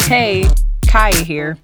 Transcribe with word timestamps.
Hey, 0.00 0.48
Kaya 0.86 1.16
here. 1.16 1.58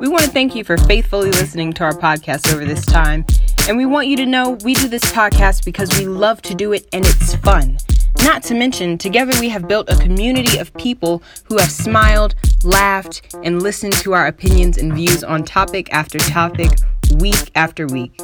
We 0.00 0.08
want 0.08 0.24
to 0.24 0.30
thank 0.30 0.54
you 0.54 0.64
for 0.64 0.76
faithfully 0.76 1.30
listening 1.30 1.72
to 1.74 1.84
our 1.84 1.94
podcast 1.94 2.52
over 2.52 2.64
this 2.64 2.84
time. 2.84 3.24
And 3.68 3.76
we 3.76 3.86
want 3.86 4.06
you 4.08 4.16
to 4.18 4.26
know 4.26 4.50
we 4.64 4.74
do 4.74 4.86
this 4.86 5.04
podcast 5.12 5.64
because 5.64 5.88
we 5.98 6.06
love 6.06 6.42
to 6.42 6.54
do 6.54 6.72
it 6.72 6.86
and 6.92 7.06
it's 7.06 7.34
fun. 7.36 7.78
Not 8.22 8.42
to 8.44 8.54
mention, 8.54 8.98
together 8.98 9.32
we 9.40 9.48
have 9.48 9.66
built 9.66 9.90
a 9.90 9.96
community 9.96 10.58
of 10.58 10.72
people 10.74 11.22
who 11.44 11.58
have 11.58 11.70
smiled, 11.70 12.34
laughed, 12.64 13.34
and 13.42 13.62
listened 13.62 13.94
to 13.94 14.12
our 14.12 14.26
opinions 14.26 14.78
and 14.78 14.92
views 14.94 15.24
on 15.24 15.44
topic 15.44 15.92
after 15.92 16.18
topic, 16.18 16.70
week 17.18 17.50
after 17.54 17.86
week. 17.86 18.20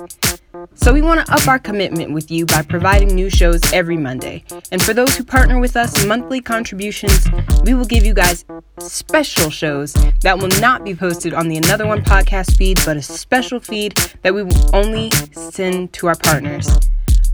So 0.75 0.93
we 0.93 1.01
want 1.01 1.25
to 1.25 1.33
up 1.33 1.47
our 1.49 1.59
commitment 1.59 2.13
with 2.13 2.31
you 2.31 2.45
by 2.47 2.63
providing 2.63 3.15
new 3.15 3.31
shows 3.31 3.61
every 3.73 3.97
Monday. 3.97 4.45
And 4.71 4.83
for 4.83 4.93
those 4.93 5.17
who 5.17 5.25
partner 5.25 5.59
with 5.59 5.77
us, 5.77 6.05
monthly 6.05 6.41
contributions, 6.41 7.27
we 7.65 7.75
will 7.75 7.85
give 7.85 8.05
you 8.05 8.15
guys 8.15 8.45
special 8.79 9.51
shows 9.51 9.95
that 10.21 10.39
will 10.39 10.61
not 10.61 10.85
be 10.85 10.95
posted 10.95 11.33
on 11.35 11.49
the 11.49 11.57
Another 11.57 11.87
One 11.87 12.03
podcast 12.03 12.57
feed, 12.57 12.79
but 12.85 12.97
a 12.97 13.03
special 13.03 13.61
feed 13.61 13.95
that 14.23 14.35
we 14.35 14.43
will 14.43 14.77
only 14.77 15.11
send 15.33 15.93
to 15.95 16.09
our 16.09 16.17
partners. 16.17 16.69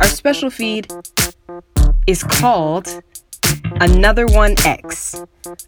Our 0.01 0.07
special 0.07 0.51
feed 0.51 0.93
is 2.07 2.23
called 2.23 3.03
Another 3.77 4.27
One 4.27 4.55
X. 4.65 5.23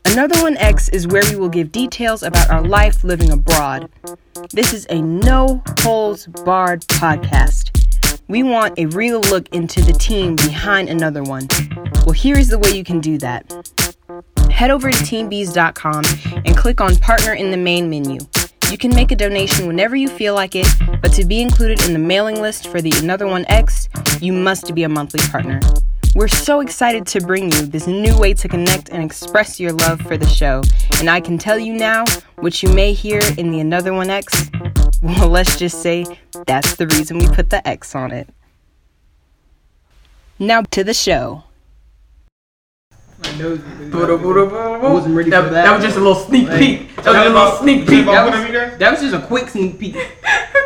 Another 0.07 0.43
One 0.43 0.57
X 0.57 0.89
is 0.89 1.07
where 1.07 1.23
we 1.31 1.37
will 1.37 1.49
give 1.49 1.71
details 1.71 2.23
about 2.23 2.51
our 2.51 2.63
life 2.63 3.05
living 3.05 3.31
abroad. 3.31 3.91
This 4.53 4.73
is 4.73 4.87
a 4.91 5.01
no 5.01 5.63
holds 5.81 6.27
barred 6.27 6.83
podcast. 6.83 8.21
We 8.29 8.43
want 8.43 8.79
a 8.79 8.87
real 8.87 9.21
look 9.21 9.49
into 9.55 9.81
the 9.81 9.93
team 9.93 10.37
behind 10.37 10.89
Another 10.89 11.23
One. 11.23 11.47
Well, 12.05 12.13
here 12.13 12.39
is 12.39 12.49
the 12.49 12.59
way 12.59 12.71
you 12.71 12.85
can 12.85 13.01
do 13.01 13.19
that. 13.19 13.51
Head 14.51 14.71
over 14.71 14.91
to 14.91 14.99
teambees.com 14.99 16.05
and 16.45 16.57
click 16.57 16.81
on 16.81 16.97
Partner 16.97 17.35
in 17.35 17.51
the 17.51 17.57
main 17.57 17.89
menu. 17.89 18.21
You 18.71 18.79
can 18.79 18.95
make 18.95 19.13
a 19.13 19.17
donation 19.17 19.67
whenever 19.67 19.97
you 19.97 20.09
feel 20.09 20.35
like 20.35 20.55
it, 20.55 20.69
but 21.03 21.13
to 21.15 21.25
be 21.25 21.41
included 21.41 21.85
in 21.87 21.93
the 21.93 21.99
mailing 21.99 22.41
list 22.41 22.69
for 22.69 22.81
the 22.81 22.93
Another 22.97 23.27
One 23.27 23.45
X, 23.49 23.89
you 24.21 24.33
must 24.33 24.75
be 24.75 24.85
a 24.85 24.89
monthly 24.89 25.21
partner. 25.29 25.61
We're 26.15 26.29
so 26.29 26.61
excited 26.61 27.07
to 27.09 27.21
bring 27.21 27.53
you 27.53 27.67
this 27.67 27.87
new 27.87 28.19
way 28.19 28.35
to 28.35 28.49
connect 28.49 28.89
and 28.89 29.03
express 29.03 29.61
your 29.61 29.73
love 29.73 30.01
for 30.01 30.17
the 30.17 30.27
show. 30.27 30.63
And 30.99 31.09
I 31.09 31.21
can 31.21 31.39
tell 31.39 31.59
you 31.59 31.73
now, 31.73 32.05
what 32.37 32.63
you 32.63 32.69
may 32.71 32.93
hear 32.93 33.21
in 33.39 33.53
the 33.53 33.61
Another 33.61 33.93
One 33.93 34.11
X, 34.11 34.51
well, 35.03 35.29
let's 35.29 35.57
just 35.57 35.81
say 35.83 36.05
that's 36.47 36.75
the 36.77 36.89
reason 36.89 37.19
we 37.19 37.29
put 37.29 37.51
the 37.51 37.67
X 37.67 37.95
on 37.95 38.11
it. 38.11 38.29
Now 40.39 40.63
to 40.63 40.83
the 40.83 40.95
show. 40.95 41.45
Nose 43.39 43.61
is- 43.61 43.95
I 43.95 44.79
wasn't 44.93 45.15
ready 45.15 45.31
that, 45.31 45.43
that. 45.43 45.51
That 45.53 45.75
was 45.77 45.85
just 45.85 45.97
a 45.97 46.01
little 46.01 46.15
sneak 46.17 46.49
Like, 46.49 46.59
peek. 46.59 46.97
That 46.97 47.07
was 47.07 47.15
just 47.15 47.27
a 47.27 47.31
little 47.31 47.57
sneak 47.59 47.87
peek. 47.87 48.05
that 48.07 48.13
That 48.13 48.25
was, 48.25 48.35
one 48.35 48.43
of 48.43 48.49
you 48.49 48.59
guys? 48.61 48.79
that 48.79 48.91
was 48.91 49.01
just 49.01 49.15
a 49.15 49.27
quick 49.27 49.49
sneak 49.49 49.79
peek. 49.79 49.95
a 49.97 50.01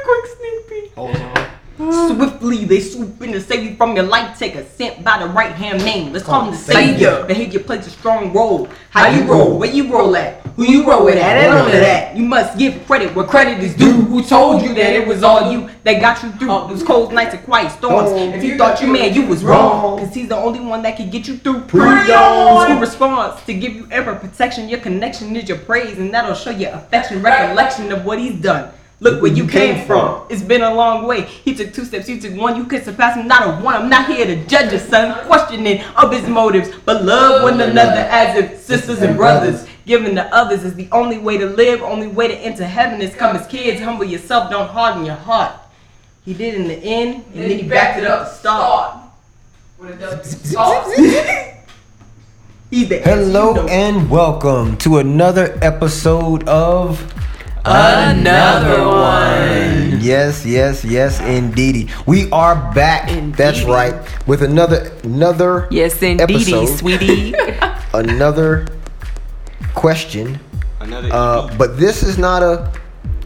quick 0.04 0.26
sneak 0.38 0.68
peek. 0.96 1.43
Swiftly 1.76 2.64
they 2.64 2.78
swoop 2.78 3.20
in 3.22 3.32
to 3.32 3.40
save 3.40 3.64
you 3.64 3.76
from 3.76 3.96
your 3.96 4.04
life 4.04 4.38
taker, 4.38 4.64
sent 4.64 5.02
by 5.02 5.18
the 5.18 5.26
right 5.26 5.52
hand 5.52 5.84
name. 5.84 6.12
Let's 6.12 6.24
call 6.24 6.44
him 6.44 6.52
the 6.52 6.58
savior. 6.58 7.24
Behavior 7.24 7.60
plays 7.60 7.86
a 7.86 7.90
strong 7.90 8.32
role. 8.32 8.68
How 8.90 9.08
you 9.08 9.24
roll? 9.24 9.58
Where 9.58 9.70
you 9.70 9.92
roll 9.92 10.16
at? 10.16 10.40
Who 10.54 10.64
you 10.64 10.88
roll 10.88 11.04
with 11.04 11.16
at? 11.16 11.36
And 11.36 11.52
none 11.52 11.66
of 11.66 11.72
that. 11.72 12.16
You 12.16 12.22
must 12.22 12.56
give 12.56 12.86
credit 12.86 13.12
where 13.16 13.26
credit 13.26 13.58
is 13.58 13.74
due. 13.74 13.90
Who 13.90 14.22
told 14.22 14.62
you 14.62 14.68
that 14.68 14.92
it 14.92 15.06
was 15.06 15.24
all 15.24 15.50
you 15.50 15.68
that 15.82 16.00
got 16.00 16.22
you 16.22 16.30
through 16.32 16.46
those 16.46 16.84
cold 16.84 17.12
nights 17.12 17.34
and 17.34 17.44
quiet 17.44 17.72
storms? 17.72 18.10
If 18.12 18.44
you 18.44 18.56
thought 18.56 18.80
you 18.80 18.86
man, 18.86 19.12
you 19.12 19.26
was 19.26 19.42
wrong. 19.42 19.98
Cause 19.98 20.14
he's 20.14 20.28
the 20.28 20.36
only 20.36 20.60
one 20.60 20.82
that 20.82 20.96
can 20.96 21.10
get 21.10 21.26
you 21.26 21.38
through. 21.38 21.62
Pre-dawn. 21.62 22.70
Who 22.70 22.80
responds 22.80 23.42
to 23.44 23.54
give 23.54 23.74
you 23.74 23.88
ever 23.90 24.14
protection? 24.14 24.68
Your 24.68 24.78
connection 24.78 25.34
is 25.34 25.48
your 25.48 25.58
praise, 25.58 25.98
and 25.98 26.14
that'll 26.14 26.34
show 26.36 26.50
your 26.50 26.70
affection, 26.70 27.20
recollection 27.20 27.90
of 27.90 28.04
what 28.04 28.20
he's 28.20 28.40
done. 28.40 28.72
Look 29.00 29.20
where 29.20 29.32
you 29.32 29.46
came 29.46 29.86
from. 29.86 30.24
It's 30.30 30.42
been 30.42 30.62
a 30.62 30.72
long 30.72 31.06
way. 31.06 31.22
He 31.22 31.54
took 31.54 31.72
two 31.74 31.84
steps, 31.84 32.08
you 32.08 32.20
took 32.20 32.34
one. 32.36 32.56
You 32.56 32.64
could 32.64 32.84
surpass 32.84 33.16
him, 33.16 33.26
not 33.26 33.42
a 33.46 33.62
one. 33.62 33.74
I'm 33.74 33.88
not 33.88 34.06
here 34.06 34.24
to 34.24 34.46
judge 34.46 34.70
your 34.70 34.80
son, 34.80 35.26
questioning 35.26 35.82
of 35.96 36.12
his 36.12 36.28
motives, 36.28 36.70
but 36.84 37.04
love 37.04 37.42
one 37.42 37.60
another 37.60 38.06
as 38.10 38.36
if 38.38 38.60
sisters 38.60 39.02
and 39.02 39.16
brothers. 39.16 39.66
Giving 39.84 40.14
to 40.14 40.24
others 40.34 40.64
is 40.64 40.74
the 40.74 40.88
only 40.92 41.18
way 41.18 41.36
to 41.36 41.46
live, 41.46 41.82
only 41.82 42.06
way 42.06 42.28
to 42.28 42.34
enter 42.34 42.64
heaven 42.64 43.02
is 43.02 43.14
come 43.14 43.36
as 43.36 43.46
kids. 43.46 43.82
Humble 43.82 44.04
yourself, 44.04 44.50
don't 44.50 44.70
harden 44.70 45.04
your 45.04 45.16
heart. 45.16 45.52
He 46.24 46.32
did 46.32 46.54
in 46.54 46.68
the 46.68 46.76
end, 46.76 47.24
and 47.34 47.42
then 47.42 47.50
he 47.58 47.68
backed 47.68 47.98
it 47.98 48.06
up 48.06 48.28
to 48.28 48.34
start. 48.34 49.00
He's 52.70 52.88
the 52.88 52.98
Hello 53.00 53.50
you 53.50 53.54
know. 53.56 53.68
and 53.68 54.08
welcome 54.08 54.78
to 54.78 54.98
another 54.98 55.58
episode 55.60 56.48
of 56.48 57.12
Another 57.66 58.84
one. 58.86 59.98
Yes, 60.00 60.44
yes, 60.44 60.84
yes, 60.84 61.18
indeedy. 61.22 61.88
We 62.06 62.30
are 62.30 62.54
back. 62.74 63.08
That's 63.36 63.62
right. 63.62 63.94
With 64.26 64.42
another 64.42 64.92
another 65.02 65.66
Yes, 65.70 66.02
indeedy, 66.02 66.34
episode, 66.34 66.66
sweetie. 66.76 67.34
another 67.94 68.66
question. 69.74 70.38
Another 70.80 71.08
Uh, 71.10 71.56
but 71.56 71.78
this 71.78 72.02
is 72.02 72.18
not 72.18 72.42
a 72.42 72.70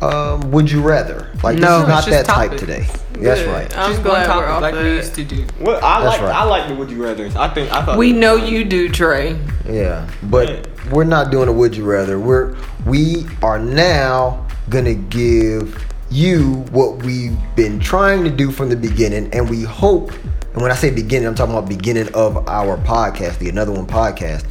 um, 0.01 0.53
would 0.53 0.71
you 0.71 0.83
rather. 0.83 1.33
Like 1.43 1.59
No, 1.59 1.81
this 1.81 1.83
is 1.83 1.89
not 1.89 2.05
that 2.07 2.27
just 2.27 2.31
type 2.31 2.51
topics. 2.53 2.61
today. 2.61 2.87
That's 3.15 3.43
right. 3.43 3.77
I'm 3.77 3.91
Just 3.91 4.05
glad 4.05 4.29
one 4.29 4.37
we're 4.39 4.45
topic 4.45 4.49
off 4.51 4.63
like 4.63 4.75
we 4.75 4.91
used 4.95 5.15
to 5.17 5.25
do. 5.25 5.45
Well, 5.61 5.85
I 5.85 6.01
That's 6.05 6.13
like 6.19 6.21
right. 6.31 6.37
I 6.37 6.45
like 6.45 6.69
the 6.69 6.77
would 6.77 6.89
you 6.89 7.03
rather. 7.03 7.27
I 7.37 7.49
think 7.49 7.73
I 7.73 7.85
thought 7.85 7.99
We 7.99 8.13
know 8.13 8.37
you 8.37 8.63
do, 8.65 8.89
Trey. 8.89 9.37
Yeah, 9.69 10.09
but 10.23 10.69
we're 10.93 11.03
not 11.03 11.33
doing 11.33 11.49
a 11.49 11.53
would 11.53 11.75
you 11.77 11.85
rather. 11.85 12.21
We're 12.21 12.55
we 12.89 13.27
are 13.43 13.59
now 13.59 14.47
gonna 14.71 14.95
give 14.95 15.85
you 16.11 16.55
what 16.71 17.03
we've 17.03 17.37
been 17.55 17.79
trying 17.79 18.25
to 18.25 18.31
do 18.31 18.51
from 18.51 18.71
the 18.71 18.77
beginning, 18.77 19.29
and 19.35 19.49
we 19.49 19.63
hope. 19.63 20.11
And 20.55 20.63
when 20.63 20.71
I 20.71 20.75
say 20.75 20.91
beginning, 20.91 21.29
I'm 21.29 21.35
talking 21.35 21.55
about 21.55 21.69
beginning 21.69 22.09
of 22.15 22.49
our 22.49 22.79
podcast, 22.79 23.39
the 23.39 23.51
Another 23.51 23.73
One 23.73 23.87
podcast, 23.87 24.47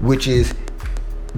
which 0.00 0.28
is 0.28 0.54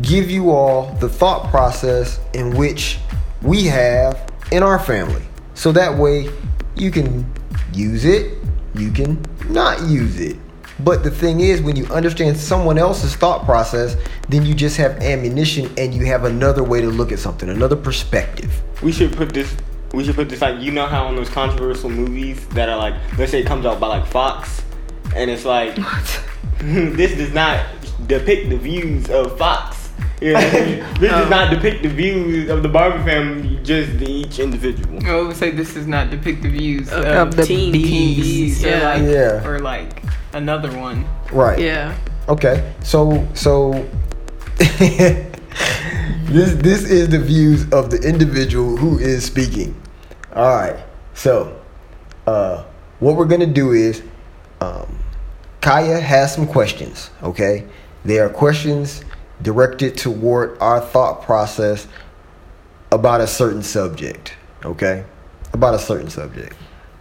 give 0.03 0.31
you 0.31 0.51
all 0.51 0.93
the 1.01 1.09
thought 1.09 1.51
process 1.51 2.21
in 2.35 2.55
which 2.55 2.99
we 3.41 3.65
have 3.65 4.31
in 4.51 4.62
our 4.62 4.79
family, 4.79 5.23
so 5.55 5.73
that 5.73 5.97
way 5.97 6.29
you 6.77 6.91
can 6.91 7.25
use 7.73 8.05
it, 8.05 8.39
you 8.75 8.91
can 8.91 9.25
not 9.49 9.81
use 9.89 10.21
it. 10.21 10.37
But 10.81 11.05
the 11.05 11.10
thing 11.10 11.41
is, 11.41 11.60
when 11.60 11.77
you 11.77 11.84
understand 11.87 12.37
someone 12.37 12.78
else's 12.78 13.15
thought 13.15 13.44
process, 13.44 13.97
then 14.28 14.44
you 14.47 14.55
just 14.55 14.77
have 14.78 14.99
ammunition 15.03 15.71
and 15.78 15.93
you 15.94 16.06
have 16.06 16.25
another 16.25 16.62
way 16.65 16.81
to 16.81 16.88
look 16.88 17.12
at 17.12 17.19
something, 17.19 17.49
another 17.49 17.77
perspective. 17.77 18.62
we 18.82 18.93
should 18.93 19.12
put 19.16 19.31
this. 19.32 19.55
We 19.93 20.05
should 20.05 20.15
put 20.15 20.31
this 20.31 20.41
like 20.41 20.59
you 20.61 20.72
know 20.72 20.87
how 20.87 21.05
on 21.06 21.16
those 21.16 21.28
controversial 21.28 21.91
movies 21.91 22.47
that 22.49 22.69
are 22.71 22.78
like 22.78 22.94
let's 23.19 23.31
say 23.31 23.41
it 23.41 23.47
comes 23.47 23.66
out 23.66 23.78
by 23.78 23.88
like 23.88 24.06
Fox, 24.06 24.62
and 25.15 25.31
it's 25.31 25.44
like 25.44 25.77
this 26.59 27.15
does 27.16 27.32
not 27.34 27.65
depict 28.06 28.49
the 28.50 28.56
views 28.56 29.11
of 29.11 29.37
Fox. 29.38 29.91
You 30.22 30.32
know 30.32 30.41
what 30.41 30.55
I 30.55 30.65
mean? 30.65 30.84
This 31.00 31.11
does 31.11 31.28
not 31.31 31.50
depict 31.50 31.82
the 31.82 31.88
views 31.91 32.49
of 32.49 32.62
the 32.62 32.69
Barbie 32.69 33.03
family, 33.05 33.59
just 33.65 33.99
the 33.99 34.09
each 34.09 34.38
individual. 34.38 35.05
I 35.06 35.21
would 35.21 35.37
say 35.37 35.50
this 35.50 35.75
does 35.75 35.87
not 35.87 36.11
depict 36.11 36.43
the 36.43 36.49
views 36.49 36.91
of, 36.93 37.05
Of 37.05 37.37
the 37.37 37.44
Team 37.44 37.72
bees. 37.72 38.62
Bees, 38.62 38.65
or 38.65 38.69
Yeah. 38.69 38.88
like, 38.94 39.03
Yeah. 39.03 39.47
or 39.49 39.59
like 39.59 40.03
another 40.32 40.76
one. 40.78 41.06
Right. 41.31 41.59
Yeah. 41.59 41.97
Okay. 42.28 42.72
So 42.82 43.26
so 43.34 43.88
this 44.56 45.26
this 46.26 46.84
is 46.84 47.09
the 47.09 47.19
views 47.19 47.70
of 47.72 47.91
the 47.91 48.00
individual 48.03 48.76
who 48.76 48.98
is 48.98 49.25
speaking. 49.25 49.81
All 50.34 50.54
right. 50.54 50.84
So 51.15 51.60
uh 52.26 52.65
what 53.00 53.16
we're 53.16 53.26
going 53.26 53.41
to 53.41 53.47
do 53.47 53.72
is 53.72 54.03
um 54.60 54.98
Kaya 55.60 56.00
has 56.00 56.34
some 56.34 56.47
questions, 56.47 57.10
okay? 57.22 57.64
They 58.04 58.19
are 58.19 58.28
questions 58.28 59.04
directed 59.43 59.97
toward 59.97 60.59
our 60.60 60.81
thought 60.81 61.23
process 61.23 61.87
about 62.90 63.20
a 63.20 63.26
certain 63.26 63.62
subject, 63.62 64.35
okay? 64.64 65.05
About 65.52 65.75
a 65.75 65.78
certain 65.78 66.11
subject. 66.11 66.56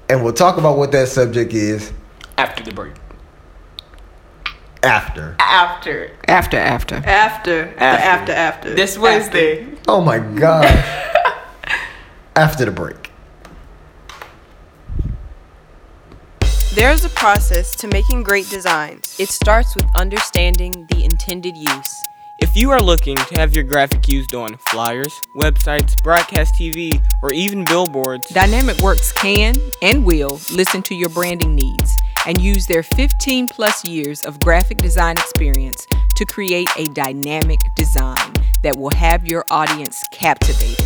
And 0.10 0.24
we'll 0.24 0.34
talk 0.34 0.57
about 0.57 0.77
what 0.77 0.92
that 0.92 1.07
subject 1.07 1.54
is 1.54 1.92
After 2.38 2.63
the 2.63 2.72
break. 2.72 2.94
After. 4.83 5.36
After. 5.39 6.12
after, 6.28 6.57
after. 6.57 6.95
After. 6.95 7.66
The 7.66 7.83
after 7.83 8.31
after. 8.31 8.74
This 8.74 8.98
Wednesday. 8.98 9.68
Oh 9.88 10.01
my 10.01 10.19
gosh. 10.19 10.66
after 12.36 12.66
the 12.66 12.72
break. 12.72 13.12
There's 16.74 17.04
a 17.04 17.10
process 17.10 17.75
to 17.78 17.88
making 17.88 18.24
great 18.24 18.50
designs. 18.50 19.19
It 19.19 19.30
starts 19.30 19.75
with 19.75 19.86
understanding 19.95 20.88
the 20.89 21.04
intended 21.04 21.57
use. 21.57 21.95
If 22.39 22.56
you 22.56 22.72
are 22.72 22.81
looking 22.81 23.18
to 23.18 23.36
have 23.36 23.54
your 23.54 23.66
graphic 23.66 24.07
used 24.07 24.34
on 24.34 24.57
flyers, 24.57 25.13
websites, 25.36 26.01
broadcast 26.01 26.56
TV, 26.56 27.00
or 27.22 27.31
even 27.34 27.66
billboards, 27.66 28.27
Dynamic 28.30 28.80
Works 28.80 29.12
can 29.12 29.56
and 29.81 30.06
will 30.06 30.39
listen 30.51 30.81
to 30.84 30.95
your 30.95 31.10
branding 31.10 31.56
needs 31.56 31.92
and 32.26 32.42
use 32.42 32.66
their 32.68 32.84
15 32.84 33.48
plus 33.48 33.86
years 33.86 34.24
of 34.24 34.40
graphic 34.40 34.78
design 34.78 35.18
experience 35.18 35.86
to 36.16 36.26
create 36.26 36.70
a 36.78 36.88
dynamic 36.90 37.60
design 37.76 38.34
that 38.64 38.78
will 38.78 38.92
have 38.92 39.28
your 39.28 39.44
audience 39.50 40.04
captivated. 40.12 40.86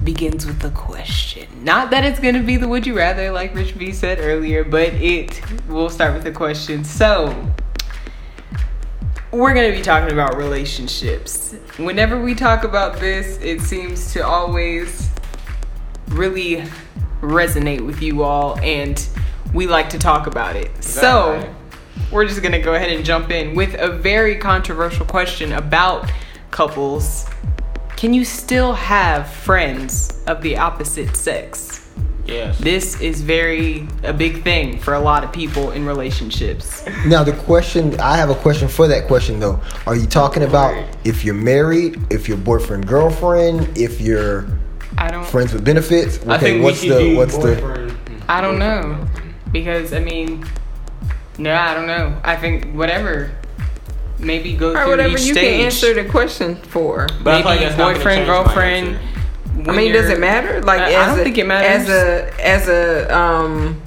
begins 0.02 0.46
with 0.46 0.64
a 0.64 0.70
question. 0.70 1.46
Not 1.64 1.90
that 1.90 2.02
it's 2.02 2.18
gonna 2.18 2.42
be 2.42 2.56
the 2.56 2.66
would 2.66 2.86
you 2.86 2.96
rather, 2.96 3.30
like 3.30 3.54
Rich 3.54 3.76
B 3.76 3.92
said 3.92 4.20
earlier, 4.20 4.64
but 4.64 4.94
it 4.94 5.42
will 5.68 5.90
start 5.90 6.14
with 6.14 6.24
a 6.24 6.32
question. 6.32 6.82
So, 6.82 7.46
we're 9.30 9.52
gonna 9.52 9.72
be 9.72 9.82
talking 9.82 10.14
about 10.14 10.34
relationships. 10.38 11.56
Whenever 11.76 12.18
we 12.18 12.34
talk 12.34 12.64
about 12.64 13.00
this, 13.00 13.36
it 13.42 13.60
seems 13.60 14.14
to 14.14 14.26
always 14.26 15.10
really 16.08 16.64
resonate 17.20 17.84
with 17.84 18.00
you 18.00 18.22
all, 18.22 18.58
and 18.60 19.06
we 19.52 19.66
like 19.66 19.90
to 19.90 19.98
talk 19.98 20.26
about 20.26 20.56
it. 20.56 20.70
So, 20.82 21.32
right? 21.32 21.55
We're 22.10 22.26
just 22.26 22.42
gonna 22.42 22.60
go 22.60 22.74
ahead 22.74 22.90
and 22.90 23.04
jump 23.04 23.30
in 23.30 23.54
with 23.54 23.74
a 23.74 23.88
very 23.88 24.36
controversial 24.36 25.06
question 25.06 25.52
about 25.52 26.10
couples. 26.50 27.26
Can 27.96 28.12
you 28.12 28.24
still 28.24 28.74
have 28.74 29.28
friends 29.28 30.22
of 30.26 30.42
the 30.42 30.56
opposite 30.56 31.16
sex? 31.16 31.88
Yes. 32.26 32.58
This 32.58 33.00
is 33.00 33.22
very 33.22 33.86
a 34.02 34.12
big 34.12 34.42
thing 34.42 34.78
for 34.78 34.94
a 34.94 35.00
lot 35.00 35.22
of 35.22 35.32
people 35.32 35.70
in 35.70 35.86
relationships. 35.86 36.84
Now 37.06 37.22
the 37.22 37.32
question, 37.32 37.98
I 38.00 38.16
have 38.16 38.30
a 38.30 38.34
question 38.34 38.68
for 38.68 38.88
that 38.88 39.06
question 39.06 39.38
though. 39.38 39.60
Are 39.86 39.94
you 39.94 40.06
talking 40.06 40.42
about 40.42 40.74
if 41.04 41.24
you're 41.24 41.34
married, 41.34 42.00
if 42.10 42.28
you're 42.28 42.36
boyfriend 42.36 42.86
girlfriend, 42.86 43.78
if 43.78 44.00
you're 44.00 44.46
I 44.98 45.10
don't 45.10 45.24
friends 45.24 45.52
with 45.52 45.64
benefits? 45.64 46.18
Okay, 46.18 46.30
I 46.30 46.38
think 46.38 46.64
what's 46.64 46.82
we 46.82 46.88
the 46.88 46.98
do 46.98 47.16
what's 47.16 47.36
the. 47.36 47.94
I 48.28 48.40
don't 48.40 48.58
know 48.58 49.06
because 49.52 49.92
I 49.92 50.00
mean, 50.00 50.44
no, 51.38 51.54
I 51.54 51.74
don't 51.74 51.86
know. 51.86 52.18
I 52.24 52.36
think 52.36 52.72
whatever. 52.74 53.30
Maybe 54.18 54.54
go 54.56 54.70
Or 54.70 54.82
through 54.82 54.90
whatever 54.90 55.14
each 55.14 55.24
you 55.26 55.34
stage. 55.34 55.56
can 55.56 55.66
answer 55.66 55.92
the 55.94 56.08
question 56.08 56.56
for. 56.56 57.06
But 57.22 57.34
I 57.34 57.38
feel 57.38 57.44
like 57.50 57.60
Maybe 57.60 57.74
that's 57.74 57.76
boyfriend, 57.76 58.18
change 58.18 58.26
girlfriend. 58.26 58.86
answer. 59.56 59.70
I 59.70 59.76
mean, 59.76 59.92
does 59.92 60.08
it 60.10 60.18
matter? 60.20 60.62
Like, 60.62 60.80
I, 60.80 60.92
as 60.92 60.94
I 60.96 61.06
don't 61.10 61.20
a, 61.20 61.24
think 61.24 61.38
it 61.38 61.46
matters. 61.46 61.88
As 61.88 61.88
a 61.88 62.46
as 62.46 62.68
a 62.68 63.14
um 63.16 63.82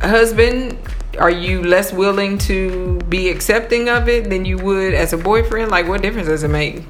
husband, 0.00 0.78
are 1.18 1.30
you 1.30 1.62
less 1.64 1.92
willing 1.92 2.38
to 2.38 2.98
be 3.08 3.28
accepting 3.30 3.88
of 3.88 4.08
it 4.08 4.30
than 4.30 4.44
you 4.44 4.58
would 4.58 4.94
as 4.94 5.12
a 5.12 5.16
boyfriend? 5.16 5.70
Like, 5.70 5.88
what 5.88 6.02
difference 6.02 6.28
does 6.28 6.44
it 6.44 6.48
make? 6.48 6.84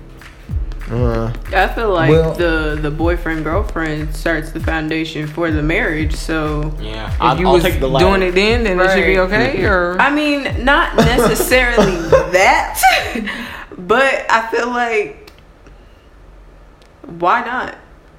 Uh, 0.91 1.33
I 1.55 1.69
feel 1.69 1.91
like 1.93 2.11
Well- 2.11 2.35
the 2.35 2.79
the 2.81 2.91
boyfriend 2.91 3.45
girlfriend 3.45 4.15
starts 4.17 4.53
the 4.53 4.61
foundation 4.61 5.27
for 5.27 5.51
the 5.51 5.63
marriage. 5.63 6.15
So 6.15 6.75
Yeah. 6.81 7.13
If 7.13 7.21
I'll, 7.21 7.39
you 7.41 7.47
I'll 7.47 7.55
was 7.55 7.63
take 7.63 7.81
the 7.81 7.89
latter. 7.89 8.07
doing 8.07 8.23
it 8.23 8.33
then, 8.33 8.65
then 8.65 8.81
it 8.81 8.91
should 8.93 9.07
be 9.07 9.19
okay. 9.19 9.65
Or 9.65 9.97
I 10.01 10.11
mean, 10.11 10.65
not 10.65 10.97
necessarily 10.97 11.93
that, 12.33 12.81
but 13.79 14.27
I 14.31 14.49
feel 14.51 14.69
like 14.69 15.31
why 17.07 17.41
not? 17.45 17.77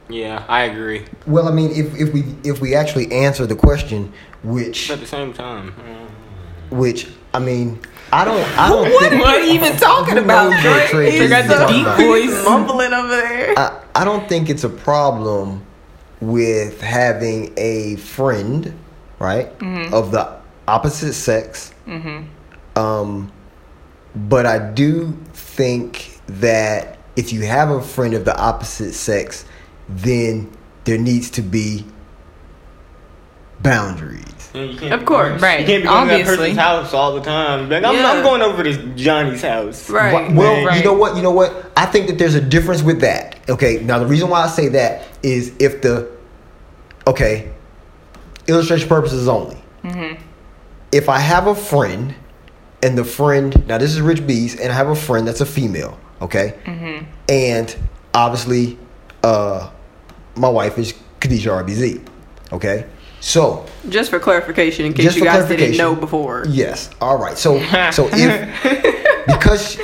Yeah, 0.10 0.44
I 0.48 0.64
agree. 0.64 1.06
well, 1.28 1.48
I 1.48 1.52
mean, 1.52 1.70
if, 1.72 1.96
if 2.00 2.12
we 2.14 2.24
if 2.44 2.60
we 2.62 2.74
actually 2.76 3.12
answer 3.12 3.46
the 3.46 3.56
question, 3.56 4.12
which 4.44 4.88
But 4.88 4.96
at 4.96 5.00
the 5.02 5.06
same 5.06 5.34
time, 5.34 5.72
mm, 5.74 6.76
which 6.76 7.08
I 7.34 7.38
mean, 7.40 7.80
I 8.12 8.26
don't 8.26 8.58
I 8.58 8.70
don't 8.70 8.92
what 8.92 9.10
think, 9.10 9.26
are 9.26 9.40
you 9.40 9.54
even 9.54 9.78
talking 9.78 10.18
about? 10.18 10.50
knows 10.50 10.64
what 10.64 10.64
Dre? 10.64 10.88
Trey 10.90 11.12
He's 11.12 11.22
is 11.22 11.30
got 11.30 11.48
the 11.48 11.54
talking 11.56 11.76
deep 11.84 12.08
voice. 12.08 12.46
Mumbling 12.46 12.94
over 12.94 13.08
there. 13.08 13.54
I, 13.58 13.84
I 13.96 14.06
don't 14.06 14.28
think 14.28 14.50
it's 14.50 14.64
a 14.64 14.70
problem 14.70 15.66
with 16.22 16.82
having 16.82 17.54
a 17.58 17.96
friend, 17.98 18.74
right, 19.20 19.48
of 19.94 20.12
the 20.12 20.38
opposite 20.68 21.14
sex. 21.14 21.74
Um, 22.76 23.32
but 24.16 24.46
I 24.46 24.72
do 24.72 25.12
think 25.34 26.20
that 26.28 26.98
if 27.16 27.32
you 27.34 27.46
have 27.46 27.70
a 27.70 27.82
friend 27.82 28.14
of 28.14 28.26
the 28.26 28.38
opposite 28.38 28.94
sex, 28.94 29.46
then 29.88 30.50
there 30.86 30.98
needs 30.98 31.30
to 31.32 31.42
be 31.42 31.86
boundaries. 33.62 34.24
You, 34.54 34.62
know, 34.62 34.72
you 34.72 34.78
can't 34.80 34.94
Of 34.94 35.06
course. 35.06 35.42
Right. 35.42 35.62
You 35.62 35.66
can't 35.66 35.84
be 35.84 35.88
going 35.88 36.08
to 36.08 36.14
that 36.14 36.20
Obviously. 36.22 36.38
person's 36.38 36.58
house 36.58 36.94
all 36.94 37.14
the 37.16 37.22
time. 37.22 37.70
Like, 37.70 37.84
I'm, 37.84 37.96
Yeah. 37.96 38.12
I'm 38.12 38.24
going 38.24 38.42
over 38.42 38.64
to 38.64 38.76
Johnny's 38.96 39.42
house. 39.42 39.90
Right. 39.90 40.34
Well, 40.34 40.66
Right. 40.66 40.78
you 40.78 40.84
know 40.84 40.94
what? 40.94 41.16
You 41.16 41.22
know 41.22 41.32
what? 41.32 41.72
I 41.78 41.86
think 41.86 42.08
that 42.08 42.18
there's 42.18 42.36
a 42.36 42.42
difference 42.42 42.82
with 42.82 43.02
that. 43.02 43.38
Okay. 43.50 43.80
Now 43.84 44.00
the 44.00 44.06
reason 44.08 44.30
why 44.30 44.44
I 44.44 44.48
say 44.48 44.70
that 44.70 45.04
is 45.24 45.54
if 45.60 45.82
the 45.82 46.10
okay, 47.08 47.52
illustration 48.48 48.88
purposes 48.88 49.28
only. 49.28 49.58
If 50.92 51.08
I 51.10 51.20
have 51.20 51.46
a 51.48 51.56
friend, 51.56 52.16
and 52.82 52.98
the 52.98 53.04
friend 53.04 53.68
now 53.68 53.78
this 53.78 53.92
is 53.92 54.02
Rich 54.02 54.26
Bees, 54.26 54.60
and 54.60 54.72
I 54.72 54.76
have 54.76 54.88
a 54.90 54.96
friend 54.96 55.28
that's 55.28 55.42
a 55.42 55.46
female. 55.46 56.00
Okay. 56.22 56.56
And 57.30 57.76
obviously, 58.14 58.78
uh, 59.24 59.70
my 60.36 60.50
wife 60.50 60.78
is 60.78 60.94
Khadijah 61.20 61.50
RBZ. 61.50 62.06
Okay. 62.52 62.86
So 63.22 63.66
Just 63.90 64.10
for 64.10 64.20
clarification, 64.20 64.86
in 64.86 64.94
case 64.94 65.16
you 65.16 65.24
guys 65.24 65.48
didn't 65.48 65.78
know 65.78 65.96
before. 65.96 66.46
Yes. 66.48 66.90
All 67.02 67.18
right. 67.18 67.38
So 67.38 67.60
so 67.92 68.10
if 68.14 69.26
because 69.28 69.78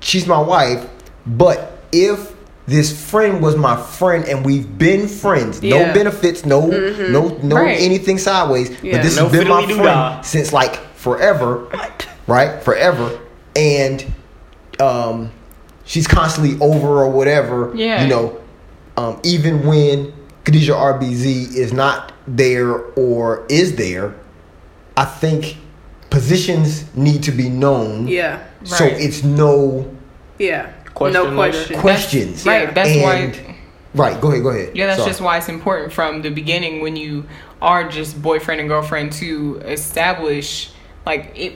she's 0.00 0.26
my 0.26 0.40
wife, 0.40 0.88
but 1.26 1.72
if 1.92 2.34
this 2.66 3.08
friend 3.10 3.42
was 3.42 3.56
my 3.56 3.76
friend 3.80 4.24
and 4.26 4.44
we've 4.44 4.76
been 4.78 5.08
friends, 5.08 5.62
no 5.62 5.78
benefits, 5.94 6.44
no 6.44 6.66
no 6.66 7.28
no 7.42 7.56
Right. 7.56 7.78
anything 7.80 8.18
sideways, 8.18 8.70
Yeah. 8.82 8.92
but 8.96 9.02
this 9.02 9.16
No 9.16 9.28
has 9.28 9.32
been 9.32 9.48
my 9.48 9.62
fiddly-doo-dah. 9.62 10.10
friend 10.12 10.26
since 10.26 10.52
like 10.52 10.76
forever, 10.94 11.66
right? 12.26 12.62
Forever, 12.62 13.18
and 13.56 14.04
um, 14.80 15.30
she's 15.84 16.06
constantly 16.06 16.58
over 16.60 16.88
or 17.02 17.08
whatever. 17.10 17.72
Yeah. 17.74 18.02
You 18.02 18.08
know, 18.08 18.40
um, 18.98 19.18
even 19.22 19.66
when 19.66 20.12
Khadijah 20.44 20.72
RBZ 20.74 21.54
is 21.56 21.72
not 21.72 22.12
there 22.36 22.74
or 22.94 23.46
is 23.48 23.76
there, 23.76 24.14
I 24.96 25.04
think 25.04 25.56
positions 26.10 26.84
need 26.94 27.22
to 27.24 27.32
be 27.32 27.48
known. 27.48 28.08
Yeah. 28.08 28.42
So 28.64 28.84
it's 28.84 29.22
no 29.24 29.88
Yeah. 30.38 30.70
Question 30.94 31.12
no 31.22 31.28
later. 31.30 31.34
question. 31.58 31.80
questions. 31.80 32.46
Right. 32.46 32.74
That's 32.74 32.88
And- 32.90 33.02
why. 33.02 33.54
Right. 33.94 34.20
Go 34.20 34.28
ahead. 34.30 34.42
Go 34.42 34.50
ahead. 34.50 34.76
Yeah, 34.76 34.86
that's 34.86 34.98
Sorry. 34.98 35.10
just 35.10 35.20
why 35.20 35.38
it's 35.38 35.48
important 35.48 35.92
from 35.92 36.22
the 36.22 36.30
beginning 36.30 36.82
when 36.82 36.94
you 36.96 37.24
are 37.62 37.88
just 37.88 38.20
boyfriend 38.20 38.60
and 38.60 38.68
girlfriend 38.68 39.12
to 39.12 39.60
establish 39.64 40.70
like 41.06 41.32
if 41.34 41.52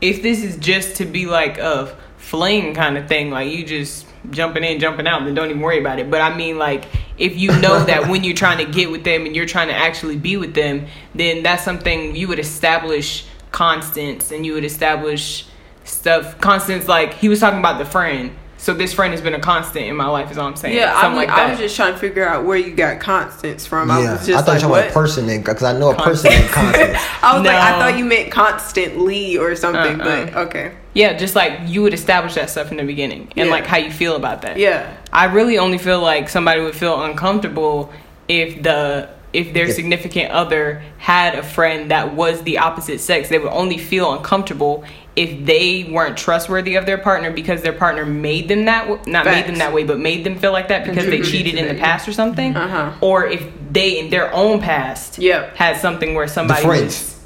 if 0.00 0.22
this 0.22 0.42
is 0.44 0.56
just 0.56 0.96
to 0.96 1.04
be 1.04 1.26
like 1.26 1.58
a 1.58 1.96
fling 2.18 2.74
kind 2.74 2.96
of 2.96 3.08
thing, 3.08 3.30
like 3.30 3.50
you 3.50 3.64
just 3.64 4.06
jumping 4.30 4.64
in, 4.64 4.80
jumping 4.80 5.06
out, 5.06 5.24
then 5.24 5.34
don't 5.34 5.50
even 5.50 5.60
worry 5.60 5.78
about 5.78 5.98
it. 5.98 6.10
But 6.10 6.20
I 6.20 6.36
mean 6.36 6.58
like 6.58 6.84
if 7.18 7.36
you 7.36 7.48
know 7.60 7.84
that 7.84 8.08
when 8.08 8.24
you're 8.24 8.34
trying 8.34 8.64
to 8.64 8.70
get 8.70 8.90
with 8.90 9.04
them 9.04 9.26
and 9.26 9.36
you're 9.36 9.46
trying 9.46 9.68
to 9.68 9.74
actually 9.74 10.16
be 10.16 10.36
with 10.36 10.54
them, 10.54 10.86
then 11.14 11.42
that's 11.42 11.64
something 11.64 12.16
you 12.16 12.28
would 12.28 12.38
establish 12.38 13.26
constants 13.52 14.32
and 14.32 14.44
you 14.44 14.52
would 14.54 14.64
establish 14.64 15.46
stuff 15.84 16.40
constants 16.40 16.88
like 16.88 17.14
he 17.14 17.28
was 17.28 17.40
talking 17.40 17.58
about 17.60 17.78
the 17.78 17.84
friend. 17.84 18.32
So 18.56 18.72
this 18.72 18.94
friend 18.94 19.12
has 19.12 19.20
been 19.20 19.34
a 19.34 19.40
constant 19.40 19.84
in 19.84 19.94
my 19.94 20.06
life 20.06 20.30
is 20.30 20.38
all 20.38 20.48
I'm 20.48 20.56
saying. 20.56 20.74
Yeah, 20.74 20.94
I, 20.96 21.08
mean, 21.08 21.16
like 21.16 21.28
I 21.28 21.50
was 21.50 21.58
just 21.58 21.76
trying 21.76 21.92
to 21.92 21.98
figure 21.98 22.26
out 22.26 22.46
where 22.46 22.56
you 22.56 22.74
got 22.74 22.98
constants 22.98 23.66
from. 23.66 23.90
I 23.90 24.00
Yeah, 24.00 24.12
was 24.12 24.22
I, 24.22 24.26
just 24.32 24.46
thought 24.46 24.62
you 24.62 24.68
like, 24.68 24.68
were 24.68 24.70
what? 24.70 24.76
talking 24.76 24.90
about 24.90 24.94
person 24.94 25.42
because 25.42 25.62
I 25.62 25.78
know 25.78 25.90
a 25.90 25.94
person 25.96 26.30
named 26.30 26.48
Constant. 26.50 27.22
I 27.22 27.36
was 27.36 27.46
like, 27.46 27.56
I 27.56 27.78
thought 27.78 27.98
you 27.98 28.06
meant 28.06 28.32
constantly 28.32 29.36
or 29.36 29.54
something, 29.54 30.00
Uh-uh. 30.00 30.26
but 30.26 30.34
okay. 30.48 30.72
Yeah, 30.94 31.12
just 31.14 31.34
like 31.34 31.52
you 31.66 31.82
would 31.82 31.92
establish 31.94 32.34
that 32.34 32.50
stuff 32.50 32.70
in 32.70 32.76
the 32.76 32.84
beginning 32.84 33.28
and 33.36 33.46
Yeah. 33.48 33.52
like 33.52 33.66
how 33.66 33.76
you 33.78 33.90
feel 33.90 34.16
about 34.16 34.42
that. 34.42 34.56
Yeah. 34.58 34.86
I 35.12 35.26
really 35.26 35.58
only 35.58 35.78
feel 35.78 36.00
like 36.00 36.28
somebody 36.28 36.60
would 36.60 36.74
feel 36.76 37.02
uncomfortable 37.02 37.92
if 38.28 38.62
the 38.62 39.08
if 39.32 39.52
their 39.52 39.64
If- 39.66 39.74
significant 39.74 40.30
other 40.30 40.80
had 40.98 41.34
a 41.34 41.42
friend 41.42 41.90
that 41.90 42.14
was 42.14 42.42
the 42.42 42.58
opposite 42.58 43.00
sex. 43.00 43.28
They 43.28 43.38
would 43.40 43.50
only 43.50 43.78
feel 43.78 44.12
uncomfortable 44.12 44.84
if 45.16 45.44
they 45.44 45.88
weren't 45.90 46.16
trustworthy 46.16 46.76
of 46.76 46.86
their 46.86 46.98
partner 46.98 47.32
because 47.32 47.62
their 47.62 47.72
partner 47.72 48.04
made 48.06 48.46
them 48.46 48.66
that 48.66 48.82
w- 48.86 49.00
not 49.08 49.24
made 49.24 49.48
them 49.48 49.56
that 49.56 49.72
way, 49.72 49.82
but 49.82 49.98
made 49.98 50.22
them 50.22 50.36
feel 50.38 50.52
like 50.52 50.68
that 50.68 50.84
because 50.84 51.06
they 51.06 51.20
cheated 51.20 51.56
in 51.56 51.66
the 51.66 51.74
that, 51.74 51.82
past 51.82 52.06
or 52.06 52.12
something. 52.12 52.56
Uh-huh. 52.56 52.90
Or 53.00 53.26
if 53.26 53.42
they 53.72 53.98
in 53.98 54.10
their 54.10 54.32
own 54.32 54.60
past 54.60 55.18
Yep. 55.18 55.56
had 55.56 55.78
something 55.78 56.14
where 56.14 56.26
The 56.26 56.32
somebody 56.32 56.62
friends. 56.64 57.16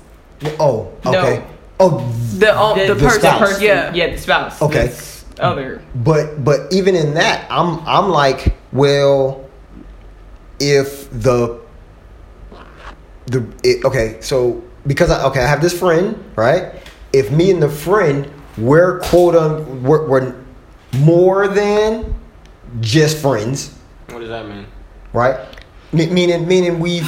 was 0.42 0.54
Oh, 0.58 0.88
No. 1.04 1.42
Okay. 1.80 2.04
Oh, 2.04 2.12
The 2.38 2.52
uh, 2.54 2.74
the, 2.74 2.94
The 2.94 3.00
person. 3.00 3.20
spouse. 3.20 3.60
Yeah. 3.60 3.92
yeah, 3.94 4.10
the 4.12 4.18
spouse. 4.18 4.60
Okay. 4.62 4.86
This 4.88 5.24
other. 5.40 5.80
but 5.94 6.42
but 6.44 6.72
even 6.72 6.94
in 6.96 7.14
that, 7.14 7.46
I'm 7.50 7.78
I'm 7.86 8.08
like, 8.10 8.56
well, 8.72 9.48
if 10.60 11.08
the 11.10 11.60
the 13.26 13.46
it, 13.62 13.84
okay, 13.84 14.16
so 14.20 14.62
because 14.86 15.10
I 15.10 15.24
okay, 15.26 15.40
I 15.40 15.46
have 15.46 15.60
this 15.60 15.78
friend, 15.78 16.18
right? 16.36 16.74
If 17.12 17.30
me 17.30 17.50
and 17.50 17.62
the 17.62 17.68
friend 17.70 18.28
we're 18.56 18.98
quote 19.00 19.36
un 19.36 19.82
we're, 19.84 20.06
we're 20.08 20.34
more 20.98 21.46
than 21.48 22.14
just 22.80 23.18
friends, 23.18 23.74
What 24.10 24.18
does 24.20 24.28
that 24.30 24.46
mean? 24.48 24.66
right? 25.12 25.38
Me- 25.92 26.10
meaning 26.10 26.48
meaning 26.48 26.80
we've 26.80 27.02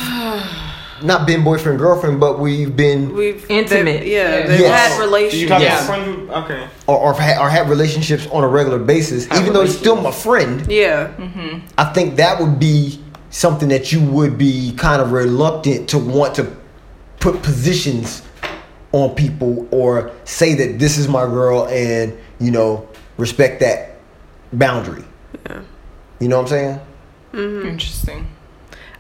not 1.03 1.27
been 1.27 1.43
boyfriend 1.45 1.79
girlfriend, 1.79 2.21
but 2.21 2.39
we've 2.39 2.75
been 2.77 3.15
We've 3.15 3.45
Intimate. 3.51 3.85
they've- 4.01 4.07
Yeah, 4.07 4.39
Yeah. 4.41 4.47
they've 4.47 4.61
Yes. 4.61 4.81
had 4.81 4.89
So 4.91 4.97
you 4.99 5.05
relations. 5.05 5.49
talking 5.49 5.65
Yes. 5.67 5.85
about 5.85 5.97
friends? 5.97 6.21
with- 6.21 6.31
Okay. 6.31 6.63
or 6.87 6.97
or, 6.99 7.13
ha- 7.15 7.43
or 7.45 7.49
have 7.51 7.69
relationships 7.71 8.27
on 8.33 8.45
a 8.45 8.49
regular 8.49 8.79
basis, 8.79 9.27
Have 9.27 9.41
even 9.43 9.53
though 9.53 9.63
it's 9.63 9.77
still 9.77 9.97
my 9.97 10.11
friend. 10.11 10.63
Yeah. 10.71 11.09
I 11.79 11.85
think 11.85 12.17
that 12.17 12.41
would 12.41 12.59
be 12.59 13.01
something 13.31 13.69
that 13.69 13.93
you 13.93 14.01
would 14.01 14.37
be 14.37 14.73
kind 14.77 15.01
of 15.01 15.13
reluctant 15.13 15.89
to 15.89 15.99
want 15.99 16.35
to 16.37 16.47
put 17.21 17.43
positions 17.43 18.23
on 18.93 19.11
people 19.11 19.67
or 19.71 20.11
say 20.25 20.55
that 20.55 20.79
this 20.81 20.99
is 20.99 21.07
my 21.07 21.25
girl 21.27 21.67
and 21.71 22.13
you 22.41 22.51
know 22.51 22.87
respect 23.19 23.61
that 23.61 23.99
boundary. 24.53 25.05
Yeah. 25.49 25.59
You 26.19 26.29
know 26.29 26.37
what 26.39 26.43
I'm 26.43 26.49
saying? 26.49 26.81
Mm-hmm. 27.35 27.69
Interesting. 27.69 28.27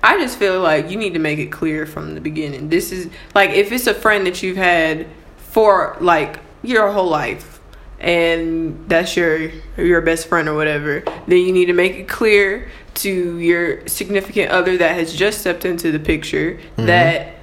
I 0.02 0.18
just 0.18 0.38
feel 0.38 0.60
like 0.60 0.90
you 0.90 0.96
need 0.96 1.14
to 1.14 1.18
make 1.18 1.38
it 1.38 1.52
clear 1.52 1.86
from 1.86 2.14
the 2.14 2.20
beginning. 2.20 2.68
This 2.68 2.92
is 2.92 3.10
like 3.34 3.50
if 3.50 3.70
it's 3.72 3.86
a 3.86 3.94
friend 3.94 4.26
that 4.26 4.42
you've 4.42 4.56
had 4.56 5.06
for 5.36 5.96
like 6.00 6.38
your 6.62 6.90
whole 6.90 7.08
life 7.08 7.60
and 7.98 8.88
that's 8.88 9.14
your 9.16 9.50
your 9.76 10.00
best 10.00 10.26
friend 10.26 10.48
or 10.48 10.54
whatever, 10.54 11.02
then 11.26 11.38
you 11.38 11.52
need 11.52 11.66
to 11.66 11.74
make 11.74 11.96
it 11.96 12.08
clear 12.08 12.70
to 12.94 13.38
your 13.38 13.86
significant 13.86 14.50
other 14.50 14.76
that 14.78 14.94
has 14.94 15.14
just 15.14 15.40
stepped 15.40 15.64
into 15.64 15.92
the 15.92 15.98
picture 15.98 16.54
mm-hmm. 16.54 16.86
that 16.86 17.36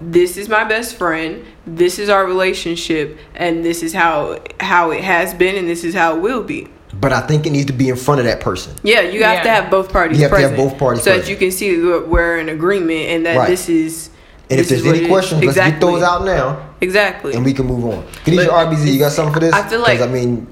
this 0.00 0.36
is 0.36 0.48
my 0.48 0.64
best 0.64 0.96
friend, 0.96 1.44
this 1.66 1.98
is 1.98 2.08
our 2.08 2.26
relationship 2.26 3.18
and 3.34 3.64
this 3.64 3.82
is 3.82 3.92
how 3.92 4.40
how 4.60 4.90
it 4.90 5.02
has 5.02 5.32
been 5.32 5.56
and 5.56 5.68
this 5.68 5.84
is 5.84 5.94
how 5.94 6.16
it 6.16 6.20
will 6.20 6.42
be. 6.42 6.68
But 7.00 7.12
I 7.12 7.20
think 7.20 7.46
it 7.46 7.50
needs 7.50 7.66
to 7.66 7.72
be 7.72 7.88
in 7.88 7.96
front 7.96 8.20
of 8.20 8.26
that 8.26 8.40
person. 8.40 8.72
Yeah, 8.82 9.00
you 9.02 9.22
have 9.24 9.42
to 9.42 9.50
have 9.50 9.70
both 9.70 9.92
parties 9.92 10.18
You 10.18 10.28
have 10.28 10.32
to 10.38 10.48
have 10.48 10.56
both 10.56 10.78
parties 10.78 11.02
so 11.04 11.16
that 11.16 11.28
you 11.28 11.36
can 11.36 11.50
see 11.50 11.74
that 11.76 12.08
we're 12.08 12.38
in 12.38 12.48
agreement 12.48 13.08
and 13.10 13.26
that 13.26 13.36
Right. 13.36 13.48
this 13.48 13.68
is. 13.68 14.10
And 14.48 14.60
if 14.60 14.68
this 14.68 14.78
is 14.78 14.84
there's 14.84 14.94
any 14.94 14.98
it 15.04 15.06
is. 15.06 15.10
questions, 15.10 15.44
let's 15.44 15.56
get 15.58 15.80
those 15.80 16.02
out 16.02 16.24
now 16.24 16.58
Exactly. 16.80 17.34
and 17.34 17.44
we 17.44 17.52
can 17.52 17.66
move 17.66 17.84
on. 17.84 18.04
Khadijah 18.24 18.46
But 18.46 18.68
RBZ, 18.68 18.92
you 18.92 18.98
got 19.00 19.10
something 19.12 19.34
for 19.34 19.40
this? 19.40 19.52
I 19.52 19.68
feel 19.68 19.80
like- 19.80 20.00
I 20.00 20.06
mean, 20.06 20.46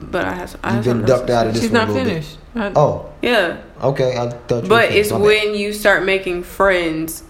but 0.00 0.26
I 0.26 0.34
have. 0.34 0.56
I 0.62 0.74
you've 0.76 0.84
been 0.84 1.04
ducked 1.04 1.30
out 1.30 1.46
of 1.46 1.54
this 1.54 1.62
She's 1.62 1.70
one 1.72 1.80
not 1.80 1.88
little 1.94 2.04
finished. 2.04 2.36
I- 2.54 2.72
Oh. 2.76 3.06
Yeah, 3.22 3.56
okay. 3.82 4.16
I 4.18 4.28
thought 4.28 4.64
you 4.64 4.68
but 4.68 4.88
finished. 4.88 4.98
it's 4.98 5.10
My 5.12 5.16
bad. 5.18 5.24
when 5.26 5.54
you 5.54 5.72
start 5.72 6.04
making 6.04 6.42
friends 6.42 7.22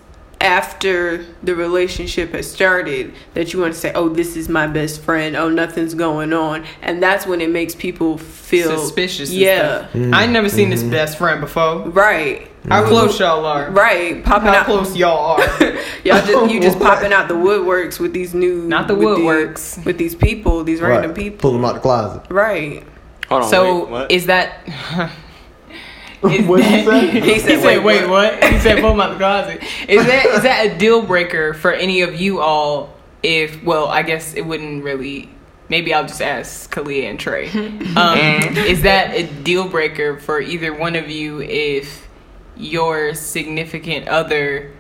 after 0.42 1.25
the 1.42 1.54
relationship 1.54 2.32
has 2.32 2.50
started 2.50 3.14
that 3.34 3.52
you 3.52 3.61
want 3.61 3.72
to 3.75 3.78
say, 3.80 3.92
"Oh, 3.94 4.08
this 4.08 4.37
is 4.37 4.49
my 4.49 4.66
best 4.66 5.00
friend. 5.00 5.37
Oh, 5.37 5.49
nothing's 5.49 5.94
going 5.94 6.32
on," 6.32 6.64
and 6.82 7.02
that's 7.02 7.26
when 7.26 7.40
it 7.40 7.50
makes 7.50 7.75
people 7.75 8.18
feel 8.18 8.76
Suspicious. 8.78 9.30
and 9.30 9.38
Yeah, 9.38 9.88
stuff. 9.88 9.90
I 10.12 10.26
never 10.26 10.49
seen 10.49 10.68
this 10.70 10.82
mm-hmm. 10.82 10.90
best 10.90 11.16
friend 11.18 11.40
before. 11.40 11.88
right. 11.88 12.49
How 12.68 12.80
mm-hmm. 12.82 12.90
close 12.90 13.18
y'all 13.18 13.44
are? 13.44 13.70
Right, 13.72 14.22
popping 14.25 14.49
How 14.49 14.58
out. 14.61 14.66
close 14.66 14.96
y'all 14.96 15.40
are? 15.40 15.40
Y'all 16.04 16.25
just 16.26 16.52
you 16.52 16.61
just 16.61 16.78
popping 16.88 17.12
out 17.12 17.26
the 17.28 17.34
woodworks 17.34 17.99
with 17.99 18.12
these 18.12 18.34
new 18.34 18.62
Not 18.62 18.87
the 18.88 18.94
with 18.94 19.16
these- 19.16 19.25
woodworks. 19.25 19.84
with 19.84 19.99
these 19.99 20.14
people, 20.14 20.62
these 20.62 20.80
Right. 20.80 20.90
random 20.90 21.12
people. 21.14 21.38
Pull 21.38 21.52
them 21.54 21.64
out 21.64 21.75
the 21.75 21.80
closet. 21.80 22.22
Right. 22.30 22.84
Hold 23.28 23.42
on. 23.42 23.49
So 23.49 23.78
wait, 23.84 23.90
what? 23.90 24.11
is 24.12 24.26
that? 24.26 24.68
Is 26.24 26.46
What'd 26.46 26.64
you 26.66 26.84
that- 26.84 27.12
say? 27.12 27.20
He 27.32 27.38
said, 27.38 27.64
wait, 27.64 27.78
"Wait, 27.82 28.08
what? 28.08 28.42
He 28.44 28.58
said, 28.60 28.80
pull 28.80 28.94
my 28.94 29.06
out 29.06 29.18
closet. 29.18 29.62
Is 29.88 30.06
that 30.06 30.26
is 30.26 30.42
that 30.42 30.66
a 30.66 30.78
deal 30.78 31.02
breaker 31.02 31.52
for 31.54 31.72
any 31.72 32.02
of 32.02 32.20
you 32.20 32.40
all? 32.40 32.94
If 33.22 33.62
well, 33.64 33.86
I 33.86 34.02
guess 34.02 34.34
it 34.34 34.42
wouldn't 34.46 34.84
really. 34.84 35.28
Maybe 35.68 35.94
I'll 35.94 36.06
just 36.06 36.20
ask 36.20 36.72
Kalia 36.74 37.08
and 37.08 37.18
Trey. 37.18 37.48
Um, 37.96 38.18
is 38.56 38.82
that 38.82 39.14
a 39.14 39.22
deal 39.42 39.68
breaker 39.68 40.18
for 40.18 40.40
either 40.40 40.72
one 40.74 40.96
of 40.96 41.08
you 41.10 41.40
if 41.40 42.06
your 42.56 43.14
significant 43.14 44.08
other 44.08 44.72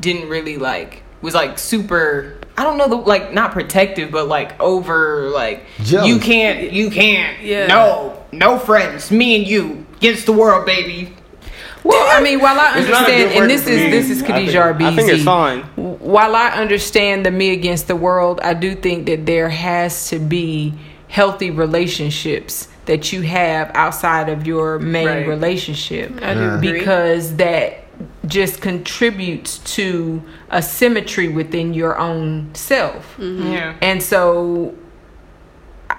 didn't 0.00 0.28
really 0.28 0.56
like 0.56 1.02
was 1.20 1.34
like 1.34 1.58
super 1.58 2.38
I 2.56 2.64
don't 2.64 2.78
know 2.78 2.88
the 2.88 2.96
like 2.96 3.32
not 3.34 3.52
protective 3.52 4.10
but 4.10 4.26
like 4.28 4.58
over 4.60 5.28
like 5.30 5.66
Jealous. 5.82 6.08
you 6.08 6.18
can't 6.18 6.72
you 6.72 6.90
can't 6.90 7.42
Yeah. 7.42 7.66
no 7.66 8.24
no 8.32 8.58
friends 8.58 9.10
me 9.10 9.36
and 9.36 9.46
you 9.46 9.86
against 10.00 10.26
the 10.26 10.32
world 10.32 10.64
baby 10.66 11.14
Well, 11.82 12.06
I 12.14 12.20
mean, 12.22 12.40
while 12.40 12.58
I 12.60 12.74
It's 12.78 12.90
not 12.90 13.08
a 13.08 13.12
understand, 13.12 13.32
and 13.42 13.50
this 13.50 13.66
is 13.66 13.82
for 13.84 13.90
this 13.90 14.06
me. 14.06 14.12
is 14.12 14.22
I 14.22 14.26
Khadijah 14.26 14.52
think- 14.52 14.64
RBZ. 14.80 14.86
I 14.92 14.96
think 14.96 15.08
it's 15.12 15.24
fine. 15.24 15.60
While 15.76 16.34
I 16.36 16.48
understand 16.50 17.24
the 17.24 17.30
me 17.30 17.52
against 17.52 17.88
the 17.88 17.96
world, 17.96 18.38
I 18.42 18.52
do 18.52 18.74
think 18.74 19.06
that 19.06 19.24
there 19.24 19.48
has 19.48 20.08
to 20.10 20.18
be 20.18 20.74
healthy 21.08 21.50
relationships 21.50 22.68
that 22.84 23.12
you 23.12 23.22
have 23.22 23.70
outside 23.74 24.28
of 24.28 24.46
your 24.46 24.78
main 24.78 25.06
Right. 25.06 25.26
relationship. 25.26 26.12
I 26.22 26.34
do 26.34 26.50
agree. 26.54 26.72
because 26.72 27.36
that 27.36 27.84
just 28.26 28.60
contributes 28.60 29.58
to 29.76 30.22
a 30.50 30.60
symmetry 30.62 31.28
within 31.28 31.72
your 31.72 31.98
own 31.98 32.50
self. 32.52 33.16
yeah 33.18 33.72
And 33.80 34.02
so 34.02 34.74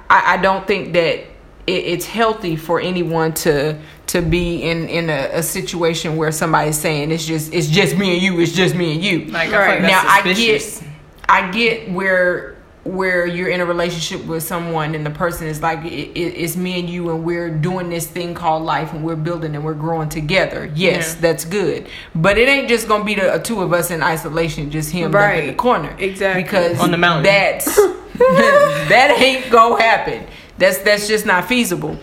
I, 0.10 0.34
I 0.34 0.38
don't 0.38 0.66
think 0.68 0.94
that 0.94 1.26
it, 1.68 1.72
it's 1.86 2.06
healthy 2.06 2.56
for 2.56 2.80
anyone 2.80 3.34
to 3.34 3.78
to 4.08 4.22
be 4.22 4.64
in 4.64 4.88
in 4.90 5.10
a, 5.10 5.30
a 5.34 5.44
situation 5.44 6.18
where 6.18 6.32
somebody's 6.32 6.78
saying 6.78 7.12
it's 7.12 7.26
just 7.26 7.54
it's 7.54 7.68
just 7.68 7.96
me 7.98 8.14
and 8.14 8.22
you, 8.22 8.40
it's 8.40 8.52
just 8.54 8.76
me 8.76 8.94
and 8.94 9.04
you. 9.04 9.26
like 9.26 9.52
Right. 9.52 9.82
now 9.82 10.04
that's 10.04 10.28
I 10.28 10.34
get 10.34 10.84
I 11.30 11.52
get 11.52 11.92
where 11.92 12.58
where 12.84 13.28
you're 13.28 13.48
in 13.50 13.62
a 13.62 13.66
relationship 13.66 14.26
with 14.26 14.42
someone 14.42 14.96
and 14.96 15.06
the 15.06 15.12
person 15.12 15.46
is 15.46 15.62
like 15.62 15.86
it, 15.86 16.10
it, 16.18 16.20
it's 16.36 16.58
me 16.58 16.80
and 16.80 16.90
you 16.90 17.12
and 17.12 17.24
we're 17.24 17.52
doing 17.52 17.90
this 17.92 18.08
thing 18.08 18.34
called 18.34 18.64
life 18.64 18.92
and 18.92 19.04
we're 19.06 19.16
building 19.16 19.54
and 19.54 19.64
we're 19.64 19.76
growing 19.76 20.10
together 20.10 20.66
yes 20.74 21.14
Yeah. 21.14 21.22
that's 21.22 21.46
good 21.46 21.88
but 22.16 22.40
it 22.40 22.50
ain't 22.50 22.68
just 22.68 22.88
gonna 22.88 23.04
be 23.04 23.14
the 23.14 23.40
two 23.44 23.62
of 23.62 23.72
us 23.72 23.92
in 23.92 24.02
isolation 24.02 24.72
just 24.72 24.90
him 24.90 25.12
right. 25.12 25.42
in 25.44 25.48
the 25.48 25.54
corner 25.54 25.96
Exactly. 26.00 26.42
because 26.42 26.80
On 26.80 26.90
the 26.90 26.98
mountain. 26.98 27.24
that's 27.24 27.66
that 28.18 29.16
ain't 29.20 29.52
gonna 29.52 29.82
happen 29.82 30.26
that's 30.62 30.78
that's 30.80 31.08
just 31.08 31.26
not 31.26 31.46
feasible. 31.48 31.98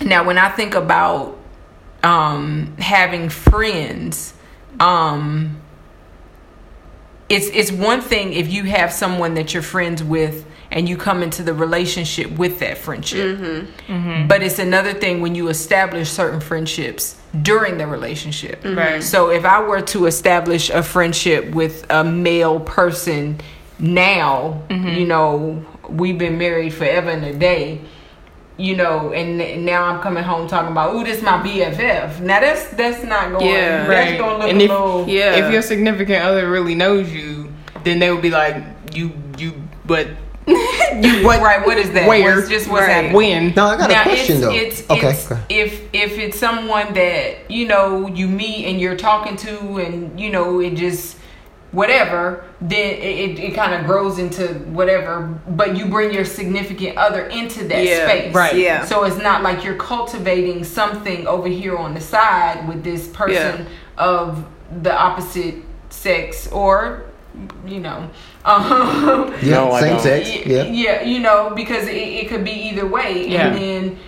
Now 0.00 0.24
when 0.24 0.38
i 0.38 0.48
think 0.48 0.74
about 0.74 1.38
um 2.02 2.76
having 2.78 3.28
friends 3.28 4.34
um 4.80 5.60
it's 7.28 7.46
it's 7.48 7.72
one 7.72 8.00
thing 8.00 8.32
if 8.32 8.52
you 8.52 8.64
have 8.64 8.92
someone 8.92 9.34
that 9.34 9.54
you're 9.54 9.62
friends 9.62 10.02
with 10.02 10.44
and 10.70 10.88
you 10.88 10.96
come 10.96 11.22
into 11.22 11.42
the 11.42 11.54
relationship 11.54 12.30
with 12.32 12.58
that 12.58 12.76
friendship. 12.78 13.38
But 14.28 14.42
it's 14.42 14.58
another 14.58 14.92
thing 14.92 15.20
when 15.20 15.34
you 15.36 15.48
establish 15.48 16.10
certain 16.10 16.40
friendships 16.40 17.16
during 17.42 17.78
the 17.78 17.86
relationship. 17.86 18.64
Right. 18.64 19.02
so 19.02 19.30
if 19.30 19.44
i 19.44 19.60
were 19.62 19.82
to 19.82 20.06
establish 20.06 20.70
a 20.70 20.82
friendship 20.82 21.54
with 21.54 21.86
a 21.90 22.02
male 22.04 22.58
person 22.60 23.40
now 23.78 24.62
you 24.70 25.06
know 25.06 25.64
we've 25.88 26.18
been 26.18 26.38
married 26.38 26.72
forever 26.74 27.10
and 27.10 27.24
a 27.24 27.32
day 27.34 27.80
you 28.56 28.76
know, 28.76 29.12
and 29.12 29.42
and 29.42 29.66
now 29.66 29.82
I'm 29.82 30.00
coming 30.00 30.22
home 30.22 30.46
talking 30.46 30.70
about, 30.70 30.94
ooh, 30.94 31.02
this 31.02 31.20
my 31.22 31.38
BFF. 31.42 32.20
Now 32.20 32.38
that's 32.38 32.68
that's 32.68 33.02
not 33.02 33.32
going. 33.32 33.46
Yeah. 33.46 33.84
that's 33.88 34.10
Right. 34.12 34.16
gonna 34.20 34.38
look 34.38 34.48
And 34.48 34.60
a 34.60 34.64
if- 34.64 34.70
little. 34.70 35.08
Yeah. 35.08 35.34
if 35.46 35.52
your 35.52 35.60
significant 35.60 36.22
other 36.24 36.48
really 36.48 36.76
knows 36.76 37.12
you 37.12 37.52
then 37.82 37.98
they 37.98 38.12
would 38.12 38.22
be 38.22 38.30
like 38.30 38.56
you 38.94 39.10
you 39.38 39.54
but 39.84 40.06
you 40.46 41.24
what 41.26 41.42
right. 41.42 41.66
What 41.66 41.78
is 41.78 41.90
that? 41.94 42.06
Where? 42.06 42.36
What's 42.36 42.48
just 42.48 42.68
what's 42.70 42.82
Right. 42.86 42.92
happening? 42.92 43.12
when 43.14 43.54
No, 43.56 43.66
I 43.66 43.76
got 43.76 43.90
now 43.90 44.02
a 44.02 44.04
question 44.04 44.36
it's, 44.36 44.40
though. 44.44 44.52
It's, 44.54 44.90
okay. 44.90 45.08
it's, 45.10 45.32
okay. 45.32 45.40
if 45.48 45.80
if 45.92 46.18
it's 46.18 46.38
someone 46.38 46.94
that 46.94 47.50
you 47.50 47.66
know 47.66 48.06
you 48.06 48.28
meet 48.28 48.66
and 48.66 48.80
you're 48.80 48.96
talking 48.96 49.34
to 49.38 49.78
and 49.78 50.20
you 50.20 50.30
know 50.30 50.60
it 50.60 50.76
just 50.76 51.16
whatever 51.74 52.44
then 52.60 52.94
it, 52.94 53.02
it, 53.02 53.38
it 53.40 53.54
kind 53.54 53.74
of 53.74 53.84
grows 53.84 54.18
into 54.18 54.46
whatever 54.78 55.22
but 55.48 55.76
you 55.76 55.86
bring 55.86 56.12
your 56.14 56.24
significant 56.24 56.96
other 56.96 57.26
into 57.26 57.64
that 57.66 57.84
Yeah, 57.84 58.06
space 58.06 58.34
right. 58.34 58.54
Yeah. 58.56 58.84
so 58.84 59.02
it's 59.04 59.18
not 59.18 59.42
like 59.42 59.64
you're 59.64 59.76
cultivating 59.76 60.62
something 60.62 61.26
over 61.26 61.48
here 61.48 61.76
on 61.76 61.92
the 61.94 62.00
side 62.00 62.66
with 62.68 62.84
this 62.84 63.08
person 63.08 63.66
of 63.98 64.44
the 64.82 64.94
opposite 64.96 65.56
sex 65.90 66.46
or 66.52 67.04
you 67.66 67.80
know 67.80 68.08
um, 68.44 69.34
Yeah, 69.42 69.50
No, 69.50 69.80
same 69.80 69.98
sex. 69.98 70.28
Yeah. 70.46 70.64
yeah, 70.64 71.02
you 71.02 71.18
know, 71.18 71.52
because 71.56 71.88
it, 71.88 71.96
it 71.96 72.28
could 72.28 72.44
be 72.44 72.52
either 72.52 72.86
way, 72.86 73.26
Yeah. 73.26 73.46
and 73.48 73.56
then 73.56 73.98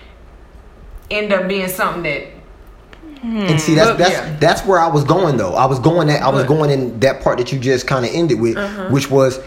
end 1.11 1.33
up 1.33 1.49
being 1.49 1.69
something 1.69 2.03
that 2.03 2.29
And 3.27 3.61
see, 3.61 3.75
that's 3.75 3.91
But, 3.91 3.99
that's 3.99 4.11
yeah. 4.13 4.37
that's 4.39 4.65
where 4.65 4.79
I 4.79 4.87
was 4.87 5.03
going 5.05 5.37
though. 5.37 5.55
I 5.55 5.67
was 5.67 5.79
going 5.81 6.07
that 6.09 6.23
I 6.23 6.29
was 6.29 6.45
But- 6.45 6.49
going 6.55 6.71
in 6.71 7.01
that 7.01 7.23
part 7.23 7.39
that 7.39 7.53
you 7.53 7.59
just 7.59 7.87
kind 7.87 8.05
of 8.05 8.13
ended 8.15 8.41
with, 8.41 8.57
Uh-huh. 8.57 8.85
which 8.91 9.11
was 9.11 9.41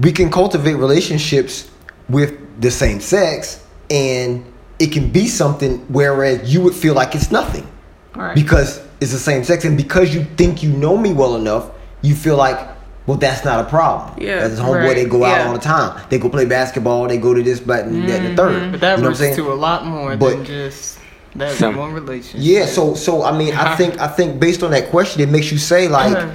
we 0.00 0.12
can 0.12 0.30
cultivate 0.30 0.74
relationships 0.74 1.68
with 2.08 2.34
the 2.60 2.70
same 2.70 3.00
sex 3.00 3.60
and 3.90 4.44
it 4.78 4.92
can 4.92 5.08
be 5.10 5.26
something 5.26 5.78
whereas 5.88 6.52
you 6.52 6.60
would 6.60 6.74
feel 6.74 6.94
like 6.94 7.14
it's 7.14 7.30
nothing 7.32 7.66
Right. 8.14 8.34
because 8.34 8.80
it's 9.00 9.12
the 9.12 9.18
same 9.18 9.44
sex 9.44 9.64
and 9.64 9.76
because 9.76 10.14
you 10.14 10.24
think 10.36 10.62
you 10.62 10.70
know 10.70 10.96
me 10.96 11.12
well 11.12 11.36
enough 11.36 11.70
you 12.02 12.14
feel 12.14 12.36
like 12.36 12.58
well 13.06 13.16
that's 13.16 13.44
not 13.44 13.64
a 13.64 13.68
problem 13.68 14.10
Yeah, 14.18 14.34
as 14.36 14.58
a 14.58 14.62
homeboy 14.62 14.84
right, 14.88 14.96
they 14.96 15.04
go 15.06 15.24
out 15.24 15.38
yeah. 15.38 15.46
all 15.46 15.52
the 15.54 15.58
time 15.60 15.98
they 16.10 16.18
go 16.18 16.28
play 16.28 16.44
basketball 16.44 17.08
they 17.08 17.16
go 17.18 17.32
to 17.32 17.42
this 17.42 17.60
but 17.60 17.84
and 17.86 18.08
that 18.08 18.20
and 18.20 18.36
the 18.36 18.42
third 18.42 18.72
But 18.72 18.80
that 18.80 18.96
you 18.98 19.02
know 19.04 19.08
what 19.10 19.16
I'm 19.16 19.22
saying 19.22 19.36
to 19.36 19.52
a 19.52 19.54
lot 19.54 19.86
more 19.86 20.16
But- 20.16 20.30
than 20.30 20.44
just 20.44 20.97
that 21.36 21.56
Some- 21.56 21.76
one 21.76 21.92
relationship. 21.92 22.40
yeah 22.40 22.66
so 22.66 22.94
so 22.94 23.22
i 23.22 23.36
mean 23.36 23.54
i 23.54 23.76
think 23.78 23.98
i 24.00 24.08
think 24.08 24.40
based 24.40 24.62
on 24.62 24.70
that 24.72 24.90
question 24.90 25.20
it 25.22 25.28
makes 25.28 25.52
you 25.52 25.58
say 25.58 25.88
like 25.88 26.16
uh-huh. 26.16 26.32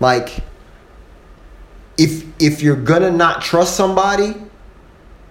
like 0.00 0.40
if 1.98 2.24
if 2.40 2.62
you're 2.62 2.76
gonna 2.76 3.10
not 3.10 3.42
trust 3.42 3.76
somebody 3.76 4.34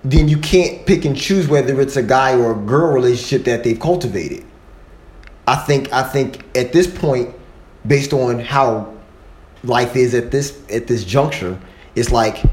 then 0.03 0.27
you 0.27 0.37
can't 0.37 0.85
pick 0.85 1.05
and 1.05 1.15
choose 1.15 1.47
whether 1.47 1.79
it's 1.79 1.95
a 1.95 2.03
guy 2.03 2.35
or 2.35 2.53
a 2.53 2.65
girl 2.65 2.91
relationship 2.91 3.45
that 3.45 3.63
they've 3.63 3.79
cultivated. 3.79 4.43
I 5.47 5.55
think 5.55 5.91
i 5.91 6.03
think 6.03 6.43
at 6.55 6.71
this 6.71 6.87
point 6.87 7.35
based 7.85 8.13
on 8.13 8.39
how 8.39 8.93
life 9.63 9.95
is 9.95 10.13
at 10.13 10.31
this 10.31 10.61
at 10.69 10.87
this 10.87 11.03
juncture 11.03 11.59
it's 11.95 12.11
like 12.11 12.43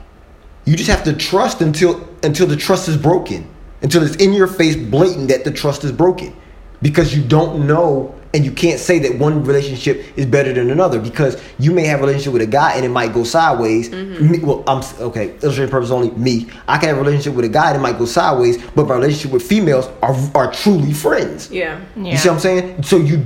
you 0.64 0.76
just 0.76 0.90
have 0.90 1.04
to 1.04 1.12
trust 1.12 1.61
until 1.61 2.07
until 2.23 2.47
the 2.47 2.57
trust 2.57 2.88
is 2.88 2.97
broken 2.97 3.49
until 3.82 4.02
it's 4.02 4.16
in 4.16 4.32
your 4.32 4.47
face 4.47 4.76
blatant 4.76 5.28
that 5.28 5.44
the 5.44 5.50
trust 5.50 5.85
is 5.85 5.92
broken. 5.92 6.35
Because 6.80 7.14
you 7.16 7.23
don't 7.25 7.66
know 7.66 8.14
and 8.35 8.44
you 8.44 8.52
can't 8.52 8.78
say 8.78 8.99
that 9.00 9.18
one 9.18 9.42
relationship 9.42 10.16
is 10.16 10.26
better 10.26 10.52
than 10.52 10.70
another. 10.70 11.00
Because 11.00 11.42
you 11.58 11.73
may 11.73 11.85
have 11.87 12.00
a 12.00 12.02
relationship 12.02 12.32
with 12.35 12.42
a 12.42 12.47
guy 12.47 12.75
and 12.75 12.85
it 12.85 12.90
might 12.90 13.12
go 13.12 13.25
sideways. 13.25 13.88
Mm-hmm. 13.90 14.30
Me, 14.30 14.38
well 14.40 14.62
i'm 14.66 14.82
okay 15.00 15.35
illustrating 15.42 15.70
purpose 15.70 15.90
only 15.90 16.11
me. 16.12 16.49
I 16.68 16.78
can 16.78 16.90
have 16.90 16.99
a 16.99 17.00
relationship 17.00 17.35
with 17.35 17.47
a 17.47 17.49
guy 17.49 17.68
and 17.68 17.78
it 17.78 17.80
might 17.80 17.99
go 17.99 18.04
sideways 18.04 18.62
but 18.73 18.87
my 18.87 18.94
relationship 18.94 19.32
with 19.32 19.42
females 19.42 19.88
are 20.02 20.16
are 20.35 20.52
truly 20.52 20.92
friends. 20.92 21.50
Yeah. 21.50 21.80
you 21.97 22.16
see 22.16 22.28
what 22.28 22.35
i'm 22.35 22.40
saying? 22.40 22.82
So 22.82 22.99
you 22.99 23.25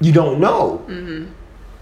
you 0.00 0.12
don't 0.12 0.40
know. 0.40 0.84
Mm-hmm. 0.86 1.32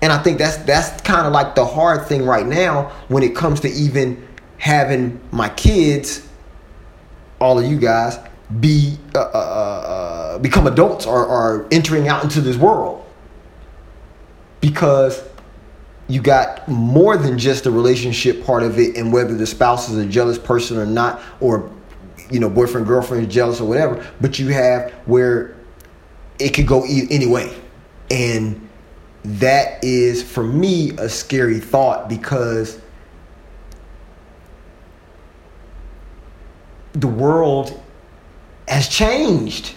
And 0.02 0.12
I 0.12 0.22
think 0.22 0.38
that's 0.38 0.56
that's 0.58 1.00
kind 1.02 1.26
of 1.26 1.32
like 1.32 1.54
the 1.54 1.64
hard 1.64 2.06
thing 2.06 2.24
right 2.24 2.46
now 2.46 2.90
when 3.08 3.22
it 3.22 3.34
comes 3.34 3.60
to 3.60 3.68
even 3.68 4.26
having 4.58 5.20
my 5.30 5.48
kids, 5.50 6.26
all 7.44 7.58
of 7.58 7.66
you 7.66 7.78
guys, 7.78 8.18
be 8.60 8.96
uh, 9.14 9.18
uh, 9.18 9.22
uh, 9.22 10.38
become 10.38 10.66
adults 10.66 11.04
or, 11.04 11.26
or 11.26 11.68
entering 11.70 12.08
out 12.08 12.24
into 12.24 12.40
this 12.40 12.56
world. 12.56 13.04
Because 14.62 15.22
you 16.08 16.22
got 16.22 16.66
more 16.66 17.16
than 17.18 17.38
just 17.38 17.64
the 17.64 17.70
relationship 17.70 18.44
part 18.44 18.62
of 18.62 18.78
it 18.78 18.96
and 18.96 19.12
whether 19.12 19.34
the 19.34 19.46
spouse 19.46 19.90
is 19.90 19.98
a 19.98 20.06
jealous 20.06 20.38
person 20.38 20.78
or 20.78 20.86
not 20.86 21.20
or 21.40 21.70
you 22.30 22.40
know 22.40 22.48
boyfriend 22.48 22.86
girlfriend 22.86 23.26
is 23.26 23.32
jealous 23.32 23.60
or 23.60 23.66
whatever 23.66 24.06
but 24.20 24.38
you 24.38 24.48
have 24.48 24.92
where 25.06 25.56
it 26.38 26.50
could 26.50 26.66
go 26.66 26.84
e- 26.84 27.06
any 27.10 27.26
way 27.26 27.54
and 28.10 28.68
that 29.24 29.82
is 29.82 30.22
for 30.22 30.42
me 30.42 30.90
a 30.98 31.08
scary 31.08 31.58
thought 31.58 32.06
because 32.06 32.80
the 36.94 37.08
world 37.08 37.80
has 38.68 38.88
changed 38.88 39.74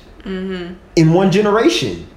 in 0.96 1.14
one 1.14 1.32
generation 1.32 2.08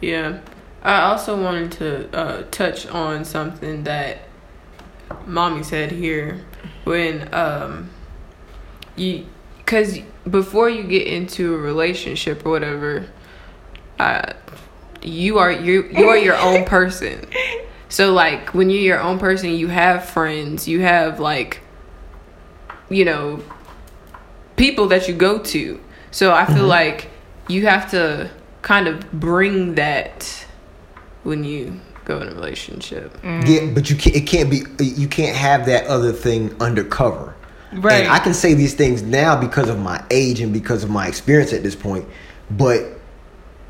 Yeah. 0.00 0.40
I 0.82 1.02
also 1.02 1.40
wanted 1.40 1.72
to 1.72 2.16
uh, 2.16 2.42
touch 2.50 2.86
on 2.86 3.24
something 3.24 3.84
that 3.84 4.18
mommy 5.26 5.62
said 5.62 5.92
here 5.92 6.40
when 6.84 7.32
um 7.34 7.90
you 8.96 9.26
cuz 9.66 9.98
before 10.28 10.70
you 10.70 10.84
get 10.84 11.06
into 11.06 11.54
a 11.54 11.58
relationship 11.58 12.46
or 12.46 12.50
whatever 12.50 13.06
uh 13.98 14.32
you 15.02 15.38
are 15.38 15.52
you 15.52 15.88
you 15.92 16.08
are 16.08 16.16
your 16.16 16.36
own 16.36 16.64
person. 16.76 17.26
So 17.88 18.12
like 18.12 18.54
when 18.54 18.70
you're 18.70 18.82
your 18.82 19.00
own 19.00 19.18
person, 19.18 19.50
you 19.50 19.68
have 19.68 20.04
friends, 20.04 20.68
you 20.68 20.80
have 20.80 21.20
like 21.20 21.60
you 22.88 23.04
know 23.04 23.42
people 24.60 24.86
that 24.88 25.08
you 25.08 25.14
go 25.14 25.38
to. 25.38 25.80
So 26.10 26.32
I 26.32 26.44
feel 26.44 26.66
like 26.66 27.08
you 27.48 27.66
have 27.66 27.90
to 27.92 28.30
kind 28.62 28.86
of 28.86 29.10
bring 29.12 29.74
that 29.76 30.46
when 31.22 31.44
you 31.44 31.80
go 32.04 32.20
in 32.20 32.28
a 32.28 32.34
relationship. 32.34 33.16
yeah 33.24 33.66
but 33.74 33.88
you 33.88 33.94
can't 33.96 34.16
it 34.16 34.26
can't 34.26 34.50
be 34.50 34.62
you 34.84 35.06
can't 35.08 35.36
have 35.36 35.66
that 35.66 35.86
other 35.86 36.12
thing 36.12 36.54
undercover 36.60 37.34
Right. 37.72 38.02
and 38.02 38.08
i 38.10 38.18
can 38.18 38.34
say 38.34 38.52
these 38.54 38.74
things 38.74 39.00
now 39.02 39.40
because 39.40 39.68
of 39.68 39.78
my 39.78 40.02
age 40.10 40.40
and 40.40 40.52
because 40.52 40.82
of 40.82 40.90
my 40.90 41.06
experience 41.06 41.52
at 41.52 41.62
this 41.62 41.76
point 41.76 42.04
but 42.50 42.80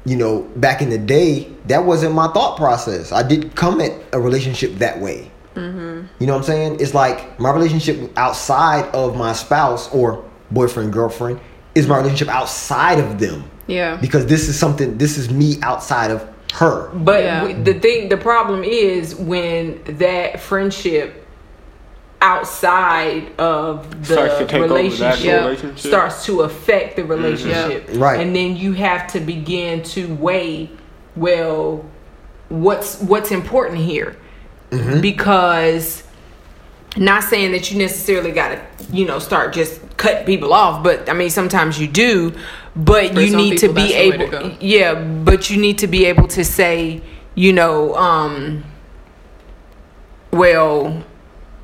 you 0.07 0.17
know 0.17 0.43
back 0.57 0.81
in 0.81 0.89
the 0.89 0.97
day 0.97 1.51
that 1.67 1.85
wasn't 1.85 2.15
my 2.15 2.29
thought 2.33 2.57
process 2.57 3.13
i 3.13 3.23
didn't 3.23 3.51
come 3.57 3.81
at 3.83 3.93
a 4.13 4.21
relationship 4.21 4.73
that 4.77 4.99
way 5.01 5.31
Mm-hmm. 5.55 6.07
you 6.21 6.27
know 6.27 6.33
what 6.35 6.39
i'm 6.39 6.45
saying 6.45 6.81
it's 6.81 6.95
like 6.95 7.39
my 7.39 7.51
relationship 7.51 8.11
outside 8.17 8.87
of 8.95 9.17
my 9.17 9.33
spouse 9.35 9.93
or 9.93 10.25
boyfriend 10.51 10.93
girlfriend 10.93 11.41
is 11.75 11.87
my 11.87 11.97
relationship 11.97 12.29
outside 12.29 12.99
of 12.99 13.19
them 13.19 13.45
Yeah. 13.67 13.97
because 13.97 14.27
this 14.27 14.49
is 14.49 14.59
something 14.59 14.99
this 14.99 15.17
is 15.19 15.31
me 15.31 15.59
outside 15.63 16.11
of 16.11 16.27
her 16.55 16.89
But 16.95 17.23
Yeah. 17.23 17.41
w- 17.47 17.63
the 17.63 17.75
thing, 17.75 18.09
the 18.09 18.17
problem 18.17 18.65
is 18.65 19.15
when 19.15 19.79
that 19.99 20.41
friendship 20.41 21.27
outside 22.21 23.31
of 23.39 24.07
the 24.07 24.13
Starts 24.15 24.39
to 24.39 24.47
take 24.47 24.55
over 24.61 24.69
the 24.69 24.75
relationship, 24.75 25.41
relationship. 25.43 25.79
starts 25.79 26.25
to 26.27 26.43
affect 26.43 26.97
the 26.97 27.03
mm-hmm. 27.03 27.11
relationship, 27.13 27.89
Right. 27.95 28.21
And 28.21 28.35
then 28.37 28.57
you 28.57 28.73
have 28.75 29.07
to 29.13 29.21
begin 29.21 29.83
to 29.85 30.15
weigh, 30.17 30.71
well, 31.17 31.85
what's 32.49 33.01
what's 33.01 33.31
important 33.31 33.79
here, 33.79 34.17
mm-hmm. 34.71 35.01
because 35.01 36.03
not 36.97 37.23
saying 37.25 37.53
that 37.53 37.71
you 37.71 37.79
necessarily 37.79 38.33
got 38.33 38.49
to 38.49 38.61
you 38.93 39.05
know 39.05 39.19
start 39.19 39.53
just 39.53 39.81
cutting 39.97 40.27
people 40.27 40.53
off 40.53 40.83
but 40.83 41.09
i 41.09 41.13
mean 41.13 41.31
sometimes 41.31 41.79
you 41.79 41.87
do 41.87 42.33
but 42.75 43.13
For 43.13 43.21
you 43.21 43.29
some 43.29 43.37
need 43.39 43.59
to 43.59 43.69
be 43.69 43.75
that's 43.75 43.93
the 43.93 44.11
way 44.11 44.17
to 44.17 44.37
able 44.37 44.57
yeah 44.61 44.95
but 44.95 45.51
you 45.51 45.61
need 45.61 45.79
to 45.79 45.87
be 45.87 46.07
able 46.07 46.27
to 46.29 46.45
say 46.45 47.01
you 47.35 47.53
know 47.53 47.95
um 47.95 48.65
well 50.33 51.05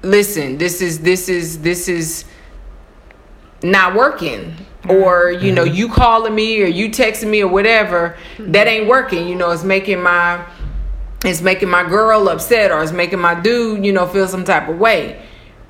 listen 0.02 0.58
this 0.58 0.80
is 0.80 1.00
this 1.00 1.28
is 1.28 1.60
this 1.62 1.88
is 1.88 2.24
not 3.62 3.94
working. 3.94 4.54
Or 4.88 5.32
you 5.32 5.50
know 5.50 5.64
you 5.64 5.88
calling 5.88 6.32
me 6.32 6.62
or 6.62 6.66
you 6.66 6.88
texting 6.90 7.28
me 7.28 7.42
or 7.42 7.48
whatever 7.48 8.16
that 8.38 8.68
ain't 8.68 8.86
working 8.86 9.26
you 9.26 9.34
know 9.34 9.50
it's 9.50 9.64
making 9.64 10.00
my 10.00 10.46
it's 11.26 11.40
making 11.42 11.68
my 11.68 11.82
girl 11.88 12.28
upset 12.28 12.70
or 12.70 12.82
it's 12.82 12.92
making 12.92 13.18
my 13.18 13.34
dude 13.34 13.84
you 13.84 13.92
know 13.92 14.06
feel 14.06 14.28
some 14.28 14.44
type 14.44 14.68
of 14.68 14.78
way 14.78 15.20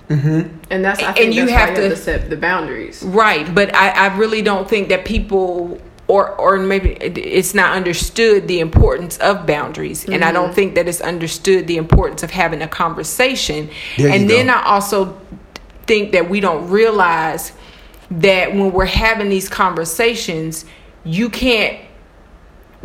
And 0.09 0.61
that's 0.85 1.03
I 1.03 1.07
And 1.09 1.17
think 1.17 1.35
you 1.35 1.47
why 1.47 1.51
have 1.53 1.69
you 1.71 1.83
have 1.83 1.91
to- 1.91 1.97
to 1.97 1.97
set 1.97 2.31
the 2.31 2.37
boundaries. 2.37 3.03
Right, 3.03 3.53
but 3.55 3.75
I, 3.75 3.89
I 3.91 4.17
really 4.17 4.41
don't 4.43 4.69
think 4.69 4.89
that 4.89 5.05
people 5.05 5.81
or 6.09 6.31
or 6.41 6.57
maybe 6.59 6.91
it's 7.01 7.53
not 7.55 7.77
understood 7.77 8.47
the 8.47 8.61
importance 8.61 9.19
of 9.19 9.45
boundaries, 9.47 10.05
and 10.09 10.23
I 10.25 10.29
Mm-hmm. 10.29 10.35
don't 10.35 10.55
think 10.55 10.75
that 10.77 10.87
it's 10.87 11.01
understood 11.01 11.67
the 11.67 11.77
importance 11.77 12.23
of 12.23 12.31
having 12.31 12.63
a 12.63 12.69
conversation. 12.69 13.69
There 13.99 14.11
and 14.15 14.31
then 14.31 14.47
go. 14.47 14.53
I 14.53 14.63
also 14.75 15.19
think 15.89 16.13
that 16.13 16.31
we 16.31 16.39
don't 16.39 16.71
realize 16.71 17.53
that 18.13 18.55
when 18.55 18.73
we're 18.73 18.85
having 19.07 19.29
these 19.31 19.49
conversations, 19.49 20.65
you 21.05 21.29
can't 21.29 21.77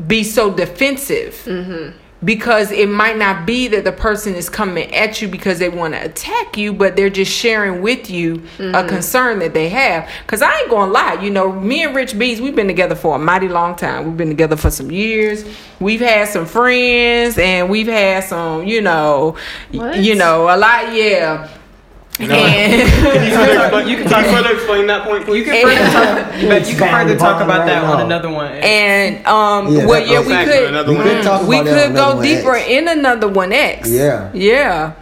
be 0.08 0.24
so 0.24 0.52
defensive 0.52 1.34
Mm-hmm. 1.46 1.98
Because 2.24 2.72
it 2.72 2.88
might 2.88 3.18
not 3.18 3.46
be 3.48 3.68
that 3.70 3.84
the 3.84 3.92
person 3.92 4.36
is 4.36 4.50
coming 4.50 4.94
at 4.94 5.22
you 5.22 5.28
because 5.28 5.58
they 5.60 5.70
want 5.70 5.94
to 5.94 6.04
attack 6.06 6.56
you 6.58 6.72
but 6.72 6.96
they're 6.96 7.10
just 7.10 7.32
sharing 7.32 7.82
with 7.82 8.10
you 8.10 8.22
Mm-hmm. 8.32 8.76
a 8.76 8.88
concern 8.88 9.40
that 9.40 9.54
they 9.54 9.70
have 9.70 10.08
because 10.26 10.42
i 10.42 10.60
ain't 10.60 10.70
gonna 10.70 10.92
lie 10.92 11.14
you 11.22 11.30
know 11.32 11.52
me 11.52 11.84
and 11.84 11.96
rich 11.96 12.18
bees 12.18 12.40
we've 12.42 12.56
been 12.56 12.68
together 12.68 12.96
for 12.96 13.16
a 13.16 13.20
mighty 13.20 13.48
long 13.48 13.76
time 13.76 14.06
we've 14.06 14.18
been 14.18 14.30
together 14.30 14.56
for 14.56 14.70
some 14.70 14.92
years 14.92 15.44
we've 15.80 16.00
had 16.00 16.28
some 16.28 16.46
friends 16.46 17.38
and 17.38 17.70
we've 17.70 17.88
had 17.88 18.24
some 18.24 18.66
you 18.68 18.82
know 18.82 19.36
What? 19.72 19.98
you 19.98 20.16
know 20.16 20.44
a 20.46 20.58
lot 20.58 20.94
yeah 20.94 21.50
and 22.20 22.30
Can 22.30 22.80
you 23.30 23.36
further 23.36 23.62
explain, 23.64 23.88
you 23.88 23.98
can 23.98 24.10
further 24.36 24.54
explain 24.54 24.88
that 24.88 25.04
point, 25.06 25.26
please? 25.26 25.40
You 25.40 25.46
can 25.46 25.62
further 25.64 25.92
talk, 25.92 26.28
but 26.50 26.70
you 26.70 26.78
can 26.78 27.08
further 27.08 27.18
talk 27.18 27.42
about 27.42 27.60
right 27.60 27.66
that 27.68 27.84
on 27.84 28.02
another 28.02 28.30
one. 28.30 28.52
and 28.52 29.26
um 29.26 29.74
Yeah, 29.74 29.86
well 29.86 30.06
yeah 30.06 30.20
we 30.20 30.46
could 30.46 30.88
we 30.90 30.96
could 31.04 31.24
talk 31.24 31.48
we 31.48 31.56
about 31.60 31.66
that 31.66 31.86
on 31.86 31.88
could 31.88 31.96
go 31.96 32.22
deeper 32.22 32.56
X. 32.56 32.70
in 32.70 32.88
another 32.88 33.28
one 33.28 33.52
X. 33.52 33.90
Yeah. 33.90 34.32
Yeah. 34.34 34.94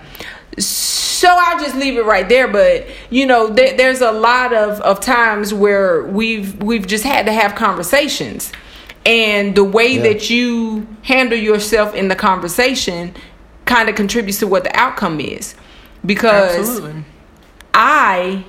So 0.57 1.27
I'll 1.29 1.59
just 1.59 1.75
leave 1.75 1.97
it 1.97 2.05
right 2.05 2.27
there. 2.29 2.47
But 2.47 2.87
you 3.09 3.25
know, 3.25 3.47
there, 3.47 3.75
there's 3.75 4.01
a 4.01 4.11
lot 4.11 4.53
of, 4.53 4.79
of 4.81 4.99
times 5.01 5.53
where 5.53 6.03
we've 6.03 6.61
we've 6.63 6.87
just 6.87 7.03
had 7.03 7.25
to 7.25 7.33
have 7.33 7.55
conversations, 7.55 8.51
and 9.05 9.55
the 9.55 9.63
way 9.63 9.95
Yeah. 9.95 10.03
that 10.03 10.29
you 10.29 10.87
handle 11.03 11.37
yourself 11.37 11.93
in 11.93 12.07
the 12.07 12.15
conversation 12.15 13.13
kind 13.65 13.89
of 13.89 13.95
contributes 13.95 14.39
to 14.39 14.47
what 14.47 14.63
the 14.63 14.75
outcome 14.79 15.19
is, 15.19 15.55
because 16.05 16.55
Absolutely. 16.57 17.03
I 17.73 18.45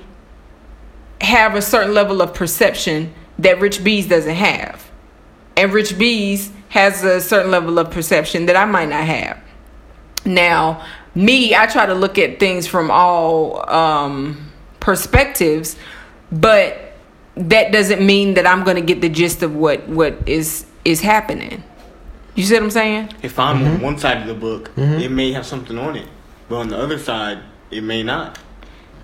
have 1.21 1.55
a 1.55 1.61
certain 1.61 1.93
level 1.93 2.21
of 2.21 2.33
perception 2.33 3.13
that 3.39 3.59
Rich 3.59 3.83
Bees 3.83 4.07
doesn't 4.07 4.35
have. 4.35 4.89
And 5.57 5.71
Rich 5.73 5.97
Bees 5.97 6.51
has 6.69 7.03
a 7.03 7.19
certain 7.21 7.51
level 7.51 7.77
of 7.77 7.91
perception 7.91 8.45
that 8.47 8.55
I 8.55 8.65
might 8.65 8.89
not 8.89 9.03
have. 9.03 9.39
Now, 10.25 10.85
me, 11.13 11.55
I 11.55 11.65
try 11.67 11.85
to 11.85 11.93
look 11.93 12.17
at 12.17 12.39
things 12.39 12.67
from 12.67 12.89
all 12.89 13.69
um, 13.69 14.51
perspectives, 14.79 15.75
but 16.31 16.93
that 17.35 17.71
doesn't 17.71 18.05
mean 18.05 18.35
that 18.35 18.47
I'm 18.47 18.63
going 18.63 18.75
to 18.77 18.81
get 18.81 19.01
the 19.01 19.09
gist 19.09 19.41
of 19.43 19.55
what 19.55 19.87
what 19.89 20.15
is 20.27 20.65
is 20.85 21.01
happening. 21.01 21.63
You 22.35 22.43
see 22.43 22.53
what 22.55 22.63
I'm 22.63 22.71
saying? 22.71 23.09
If 23.21 23.37
I'm 23.39 23.57
Mm-hmm. 23.59 23.75
on 23.75 23.81
one 23.81 23.97
side 23.97 24.21
of 24.21 24.27
the 24.27 24.33
book, 24.33 24.71
it 24.77 25.11
may 25.11 25.31
have 25.33 25.45
something 25.45 25.77
on 25.77 25.95
it, 25.97 26.07
but 26.51 26.57
on 26.57 26.67
the 26.67 26.77
other 26.77 26.99
side, 26.99 27.39
it 27.71 27.81
may 27.83 28.03
not. 28.03 28.37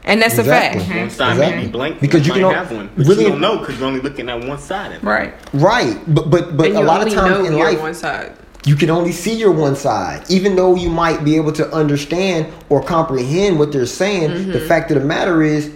And 0.03 0.21
that's 0.21 0.37
Exactly. 0.37 0.81
a 0.81 0.85
fact. 0.85 0.99
One 0.99 1.09
side 1.09 1.37
may 1.37 1.63
be 1.63 1.67
blank 1.69 1.99
Because 1.99 2.21
because 2.23 2.27
you 2.27 2.33
you 2.35 2.41
might 2.43 2.53
can 2.53 2.57
have 2.65 2.71
one, 2.71 2.89
but 2.95 3.07
really- 3.07 3.23
you 3.23 3.29
don't 3.29 3.41
know 3.41 3.57
because 3.57 3.77
you're 3.79 3.87
only 3.87 3.99
looking 4.01 4.29
at 4.29 4.43
one 4.45 4.59
side 4.59 4.91
of 4.91 4.97
it. 4.97 5.03
Right. 5.03 5.33
Right, 5.53 5.97
but 6.07 6.29
but 6.29 6.55
but 6.55 6.67
a 6.67 6.73
you 6.73 6.79
lot 6.81 7.05
of 7.07 7.13
times 7.13 7.47
in 7.47 7.57
life, 7.57 7.79
one 7.81 7.93
side. 7.93 8.33
you 8.65 8.75
can 8.75 8.89
only 8.89 9.11
see 9.11 9.33
your 9.33 9.51
one 9.51 9.75
side. 9.75 10.23
Even 10.29 10.55
though 10.55 10.75
you 10.75 10.89
might 10.89 11.23
be 11.25 11.35
able 11.37 11.51
to 11.53 11.69
understand 11.73 12.47
or 12.69 12.81
comprehend 12.83 13.57
what 13.59 13.71
they're 13.71 13.85
saying, 13.85 14.29
Mm-hmm. 14.31 14.51
the 14.51 14.59
fact 14.61 14.91
of 14.91 14.99
the 15.01 15.05
matter 15.05 15.41
is, 15.41 15.71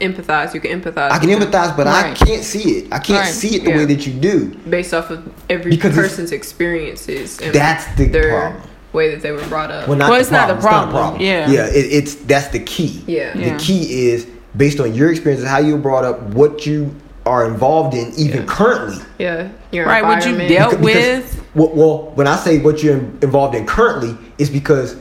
Empathize. 0.00 0.52
You 0.52 0.60
can 0.60 0.78
empathize. 0.82 1.10
I 1.10 1.18
can 1.18 1.30
empathize, 1.30 1.74
but 1.76 1.86
I 1.86 2.12
can't 2.12 2.44
see 2.44 2.78
it. 2.78 2.92
I 2.92 2.98
can't 2.98 3.20
Right. 3.24 3.32
see 3.32 3.56
it 3.56 3.64
the 3.64 3.70
Yeah. 3.70 3.76
way 3.78 3.84
that 3.86 4.06
you 4.06 4.12
do. 4.12 4.54
based 4.68 4.92
off 4.92 5.10
of 5.10 5.22
every 5.48 5.70
Because 5.70 5.94
person's 5.94 6.32
experiences. 6.32 7.38
And 7.42 7.54
That's 7.54 7.86
the 7.96 8.06
their 8.06 8.30
problem. 8.30 8.62
Way 8.96 9.10
that 9.14 9.22
they 9.22 9.30
were 9.30 9.46
brought 9.46 9.70
up. 9.70 9.86
Well, 9.86 9.96
not 9.96 10.08
Well, 10.10 10.18
the 10.18 10.22
it's 10.22 10.30
not 10.32 10.48
the 10.48 10.56
problem. 10.60 10.90
problem. 10.96 11.20
Yeah. 11.22 11.48
yeah. 11.50 11.66
It, 11.66 11.86
it's 11.98 12.14
that's 12.16 12.48
the 12.48 12.58
key. 12.60 13.04
Yeah. 13.06 13.32
The 13.34 13.40
Yeah. 13.40 13.58
key 13.58 14.08
is 14.10 14.26
based 14.56 14.80
on 14.80 14.94
your 14.94 15.10
experiences, 15.12 15.46
how 15.46 15.58
you 15.58 15.74
were 15.74 15.78
brought 15.88 16.04
up, 16.04 16.20
what 16.34 16.66
you 16.66 16.90
are 17.26 17.44
involved 17.46 17.94
in, 17.94 18.12
even 18.16 18.40
Yeah. 18.40 18.46
currently. 18.46 18.96
yeah, 19.18 19.48
your 19.72 19.84
Right, 19.86 20.02
what 20.04 20.24
you 20.26 20.36
dealt 20.48 20.74
Beca- 20.74 20.80
with. 20.80 21.42
Well, 21.54 21.70
well, 21.74 22.12
when 22.14 22.26
I 22.26 22.36
say 22.36 22.58
what 22.58 22.82
you're 22.82 23.00
involved 23.22 23.54
in 23.54 23.66
currently, 23.66 24.16
is 24.38 24.48
because 24.48 24.96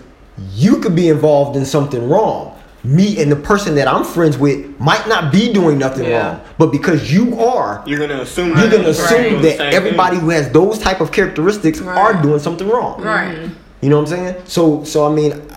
you 0.53 0.77
could 0.77 0.95
be 0.95 1.07
involved 1.09 1.55
in 1.55 1.65
something 1.65 2.09
wrong. 2.09 2.51
Me 2.83 3.19
and 3.21 3.31
the 3.31 3.35
person 3.35 3.75
that 3.75 3.87
I'm 3.87 4.03
friends 4.03 4.37
with 4.37 4.57
might 4.79 5.07
not 5.07 5.31
be 5.31 5.51
doing 5.53 5.77
nothing 5.77 6.05
Yeah. 6.09 6.17
wrong, 6.27 6.39
but 6.57 6.71
because 6.71 7.11
you 7.13 7.39
are, 7.39 7.81
You're 7.85 7.99
gonna 7.99 8.21
assume. 8.21 8.49
you're 8.57 8.69
gonna 8.69 8.83
that 8.83 8.89
assume 8.89 9.23
doing 9.29 9.41
the 9.41 9.49
that 9.57 9.73
everybody 9.73 10.17
thing. 10.17 10.25
who 10.25 10.31
has 10.31 10.49
those 10.49 10.77
type 10.79 10.99
of 11.01 11.11
characteristics 11.11 11.79
are 11.81 12.13
doing 12.21 12.39
something 12.39 12.67
wrong. 12.67 13.01
Right. 13.01 13.35
Mm-hmm. 13.37 13.53
You 13.85 13.91
know 13.91 14.01
what 14.01 14.11
I'm 14.11 14.17
saying? 14.17 14.45
So, 14.45 14.83
so 14.83 15.05
I 15.05 15.13
mean, 15.13 15.47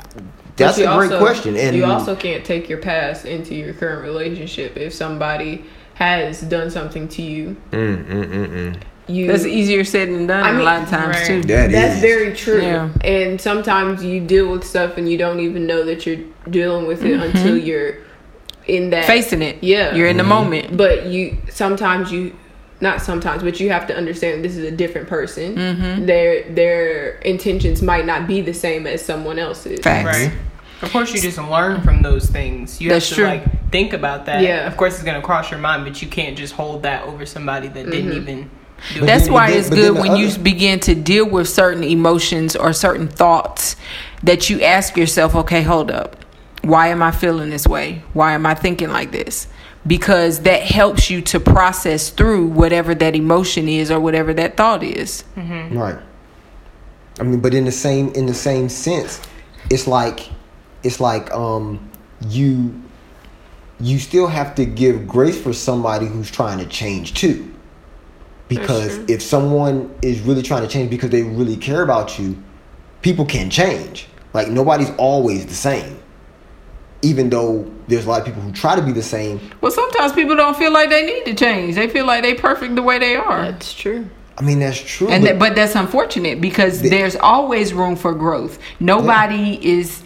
that's 0.54 0.76
a 0.76 0.82
great 0.82 1.12
also- 1.12 1.18
question, 1.18 1.56
and 1.56 1.74
you 1.74 1.86
also 1.86 2.14
can't 2.14 2.44
take 2.44 2.68
your 2.68 2.76
past 2.76 3.24
into 3.24 3.54
your 3.54 3.72
current 3.72 4.02
relationship. 4.02 4.76
If 4.76 4.92
somebody 4.92 5.64
has 5.94 6.42
done 6.42 6.70
something 6.70 7.08
to 7.08 7.22
you, 7.22 7.56
mm, 7.70 8.04
mm, 8.04 8.24
mm, 8.26 8.82
you 9.06 9.28
That's 9.28 9.46
easier 9.46 9.82
said 9.82 10.10
than 10.10 10.26
done 10.26 10.44
I 10.44 10.50
a 10.50 10.52
mean, 10.52 10.64
lot 10.66 10.82
of 10.82 10.90
times 10.90 11.16
right. 11.16 11.26
too. 11.26 11.42
That 11.44 11.72
That's 11.72 11.94
is. 11.94 12.00
very 12.02 12.34
true. 12.34 12.60
Yeah. 12.60 12.90
And 13.02 13.40
sometimes 13.40 14.04
you 14.04 14.20
deal 14.20 14.52
with 14.52 14.62
stuff 14.62 14.98
and 14.98 15.10
you 15.10 15.16
don't 15.16 15.40
even 15.40 15.66
know 15.66 15.82
that 15.86 16.04
you're 16.04 16.22
dealing 16.50 16.86
with 16.86 17.02
it 17.04 17.18
mm-hmm. 17.18 17.34
until 17.34 17.56
you're 17.56 17.96
in 18.66 18.90
that 18.90 19.06
Facing 19.06 19.40
it. 19.40 19.64
Yeah. 19.64 19.94
You're 19.94 20.08
in 20.08 20.18
the 20.18 20.22
mm-hmm. 20.22 20.28
moment. 20.28 20.76
But 20.76 21.06
you 21.06 21.38
sometimes 21.48 22.12
you 22.12 22.36
not 22.80 23.02
sometimes, 23.02 23.42
but 23.42 23.58
you 23.60 23.70
have 23.70 23.86
to 23.88 23.96
understand 23.96 24.44
this 24.44 24.56
is 24.56 24.64
a 24.64 24.70
different 24.70 25.08
person. 25.08 25.56
Mm-hmm. 25.56 26.06
Their 26.06 26.48
their 26.50 27.10
intentions 27.18 27.82
might 27.82 28.06
not 28.06 28.26
be 28.26 28.40
the 28.40 28.54
same 28.54 28.86
as 28.86 29.04
someone 29.04 29.38
else's. 29.38 29.80
Facts. 29.80 30.06
Right. 30.06 30.32
Of 30.80 30.92
course, 30.92 31.12
you 31.12 31.20
just 31.20 31.38
learn 31.38 31.80
from 31.82 32.02
those 32.02 32.26
things. 32.26 32.80
You 32.80 32.88
That's 32.90 33.08
have 33.08 33.16
to 33.16 33.22
true. 33.22 33.24
like 33.30 33.70
think 33.72 33.92
about 33.94 34.26
that. 34.26 34.42
Yeah. 34.42 34.66
Of 34.68 34.76
course, 34.76 34.94
it's 34.94 35.02
gonna 35.02 35.20
cross 35.22 35.50
your 35.50 35.58
mind, 35.60 35.84
but 35.84 36.00
you 36.00 36.08
can't 36.08 36.38
just 36.38 36.54
hold 36.54 36.84
that 36.84 37.02
over 37.04 37.26
somebody 37.26 37.66
that 37.68 37.90
didn't 37.90 38.10
Mm-hmm. 38.10 38.28
even. 38.28 38.50
Do 38.94 39.00
That's 39.04 39.24
then- 39.24 39.32
why 39.32 39.50
then- 39.50 39.58
it's 39.58 39.70
good 39.70 39.96
the 39.96 40.00
when 40.00 40.14
you 40.16 40.36
begin 40.38 40.78
to 40.80 40.94
deal 40.94 41.28
with 41.28 41.48
certain 41.48 41.82
emotions 41.82 42.54
or 42.54 42.72
certain 42.72 43.08
thoughts 43.08 43.74
that 44.22 44.48
you 44.50 44.60
ask 44.62 44.96
yourself, 44.96 45.34
okay, 45.34 45.62
hold 45.62 45.90
up. 45.90 46.24
Why 46.62 46.88
am 46.88 47.02
I 47.02 47.10
feeling 47.10 47.50
this 47.50 47.66
way? 47.66 48.02
Why 48.12 48.34
am 48.34 48.46
I 48.46 48.54
thinking 48.54 48.90
like 48.90 49.10
this? 49.10 49.48
Because 49.86 50.40
that 50.40 50.62
helps 50.62 51.08
you 51.08 51.22
to 51.22 51.40
process 51.40 52.10
through 52.10 52.48
whatever 52.48 52.94
that 52.94 53.14
emotion 53.16 53.68
is 53.68 53.90
or 53.90 54.00
whatever 54.00 54.34
that 54.34 54.56
thought 54.56 54.82
is. 54.82 55.24
Right. 55.74 55.98
I 57.20 57.22
mean, 57.22 57.40
but 57.40 57.54
in 57.54 57.64
the 57.64 57.72
same 57.72 58.08
in 58.14 58.26
the 58.26 58.34
same 58.34 58.68
sense, 58.68 59.20
it's 59.70 59.86
like 59.86 60.30
it's 60.82 61.00
like 61.00 61.30
um 61.32 61.90
you 62.28 62.80
you 63.80 63.98
still 63.98 64.26
have 64.26 64.54
to 64.56 64.64
give 64.64 65.06
grace 65.06 65.40
for 65.40 65.52
somebody 65.52 66.06
who's 66.06 66.30
trying 66.30 66.58
to 66.58 66.66
change 66.66 67.14
too. 67.14 67.54
Because 68.48 68.98
if 69.10 69.22
someone 69.22 69.94
is 70.00 70.20
really 70.20 70.42
trying 70.42 70.62
to 70.62 70.68
change 70.68 70.90
because 70.90 71.10
they 71.10 71.22
really 71.22 71.56
care 71.56 71.82
about 71.82 72.18
you, 72.18 72.42
people 73.02 73.26
can 73.26 73.50
change. 73.50 74.08
Like 74.32 74.48
nobody's 74.48 74.90
always 74.96 75.46
the 75.46 75.54
same. 75.54 75.97
Even 77.02 77.30
though 77.30 77.70
there's 77.86 78.06
a 78.06 78.08
lot 78.08 78.20
of 78.20 78.26
people 78.26 78.42
who 78.42 78.50
try 78.52 78.74
to 78.74 78.82
be 78.82 78.90
the 78.92 79.02
same, 79.02 79.40
Well, 79.60 79.70
sometimes 79.70 80.12
people 80.12 80.34
don't 80.36 80.56
feel 80.56 80.72
like 80.72 80.90
they 80.90 81.06
need 81.06 81.24
to 81.26 81.34
change. 81.34 81.74
They 81.76 81.88
feel 81.88 82.06
like 82.06 82.22
they're 82.22 82.34
perfect 82.34 82.74
the 82.74 82.82
way 82.82 82.98
they 82.98 83.14
are. 83.14 83.42
That's 83.52 83.72
true. 83.72 84.08
I 84.36 84.42
mean 84.42 84.58
that's 84.60 84.80
true. 84.80 85.08
And 85.08 85.22
but- 85.24 85.28
that, 85.30 85.38
but 85.38 85.54
that's 85.56 85.74
unfortunate 85.74 86.40
because 86.40 86.80
The- 86.80 86.88
there's 86.88 87.16
always 87.16 87.72
room 87.72 87.96
for 87.96 88.14
growth. 88.14 88.58
Nobody 88.80 89.58
is 89.64 90.02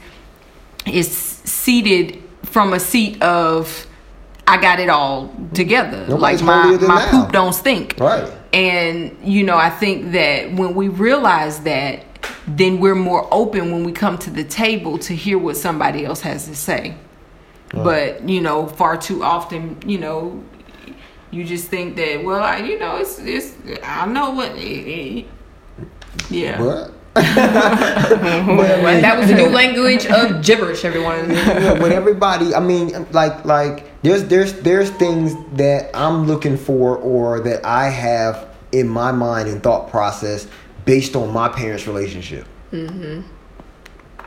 is 0.87 1.11
seated 1.11 2.22
from 2.44 2.72
a 2.72 2.81
seat 2.81 3.22
of 3.22 3.87
I 4.46 4.61
got 4.61 4.81
it 4.81 4.88
all 4.88 5.35
together. 5.55 6.05
Nobody's 6.09 6.42
like 6.42 6.46
my 6.46 6.62
holier 6.62 6.88
my 6.88 7.05
thou. 7.07 7.22
poop 7.24 7.33
don't 7.33 7.52
stink. 7.52 7.94
Right. 7.98 8.31
And 8.52 9.16
you 9.22 9.44
know, 9.44 9.57
I 9.57 9.70
think 9.70 10.12
that 10.12 10.52
when 10.52 10.74
we 10.74 10.88
realize 10.88 11.61
that, 11.61 12.05
then 12.46 12.81
we're 12.81 12.94
more 12.94 13.28
open 13.33 13.70
when 13.70 13.85
we 13.85 13.92
come 13.92 14.18
to 14.18 14.31
the 14.31 14.44
table 14.44 14.98
to 14.98 15.14
hear 15.14 15.38
what 15.38 15.57
somebody 15.57 16.05
else 16.05 16.20
has 16.22 16.46
to 16.46 16.57
say. 16.57 16.96
But 17.72 18.28
you 18.28 18.40
know, 18.40 18.66
far 18.66 18.96
too 18.96 19.22
often, 19.22 19.78
you 19.87 19.98
know, 19.98 20.42
you 21.31 21.44
just 21.44 21.68
think 21.68 21.96
that 21.96 22.22
well, 22.22 22.42
I, 22.42 22.59
you 22.59 22.78
know, 22.78 22.96
it's 22.96 23.18
it's 23.18 23.55
I 23.83 24.07
know 24.07 24.31
what. 24.31 24.52
It, 24.57 24.61
it, 24.61 25.26
yeah. 26.31 26.61
What? 26.61 26.92
that 27.14 29.16
was 29.18 29.28
the 29.28 29.35
new 29.35 29.48
language 29.48 30.07
of 30.07 30.42
gibberish, 30.44 30.85
everyone. 30.85 31.31
Yeah, 31.31 31.78
when 31.78 31.92
everybody 31.92 32.55
i 32.55 32.61
mean 32.61 33.07
like 33.12 33.44
like 33.44 34.00
there's 34.02 34.24
there's 34.24 34.55
there's 34.61 34.88
things 34.88 35.35
that 35.57 35.90
i'm 35.94 36.26
looking 36.26 36.57
for 36.57 36.96
or 36.96 37.40
that 37.40 37.66
i 37.66 37.90
have 37.90 38.48
in 38.72 38.88
my 38.88 39.12
mind 39.12 39.48
and 39.48 39.62
thought 39.62 39.90
process 39.90 40.48
based 40.84 41.16
on 41.16 41.32
my 41.32 41.48
parents 41.48 41.86
relationship 41.86 42.46
mm-hmm. 42.72 43.22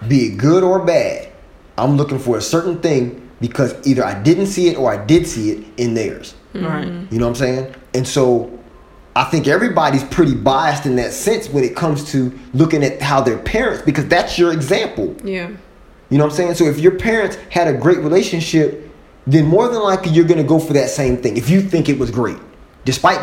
be 0.07 0.27
it 0.27 0.37
good 0.37 0.63
or 0.63 0.85
bad 0.85 1.31
i'm 1.77 1.97
looking 1.97 2.19
for 2.19 2.37
a 2.37 2.41
certain 2.41 2.79
thing 2.81 3.29
because 3.41 3.75
either 3.87 4.03
i 4.03 4.19
didn't 4.23 4.47
see 4.47 4.67
it 4.67 4.77
or 4.77 4.91
i 4.91 5.05
did 5.05 5.27
see 5.27 5.51
it 5.51 5.65
in 5.77 5.93
theirs 5.93 6.35
Right. 6.53 6.87
Mm-hmm. 6.87 7.13
you 7.13 7.19
know 7.19 7.27
what 7.27 7.41
i'm 7.41 7.47
saying 7.47 7.75
and 7.93 8.07
so 8.07 8.55
I 9.17 9.23
think 9.23 9.47
everybody's 9.47 10.03
pretty 10.03 10.35
biased 10.35 10.85
in 10.85 10.97
that 10.97 11.13
sense 11.13 11.49
when 11.49 11.63
it 11.63 11.73
comes 11.73 12.11
to 12.11 12.37
looking 12.53 12.83
at 12.83 13.01
how 13.01 13.21
their 13.21 13.37
parents, 13.37 13.81
because 13.81 14.05
that's 14.07 14.37
your 14.37 14.51
example. 14.51 15.15
yeah. 15.23 15.51
You 16.09 16.19
know 16.19 16.25
what 16.25 16.33
I'm 16.33 16.37
saying? 16.37 16.53
So 16.55 16.65
if 16.65 16.79
your 16.79 16.99
parents 16.99 17.35
had 17.49 17.67
a 17.67 17.73
great 17.73 17.97
relationship, 17.99 18.91
then 19.25 19.45
more 19.45 19.67
than 19.69 19.81
likely 19.81 20.11
you're 20.11 20.25
gonna 20.25 20.43
go 20.43 20.59
for 20.59 20.73
that 20.73 20.89
same 20.89 21.17
thing. 21.17 21.35
If 21.35 21.49
you 21.49 21.61
think 21.61 21.89
it 21.89 21.97
was 21.97 22.11
great, 22.11 22.37
despite 22.83 23.19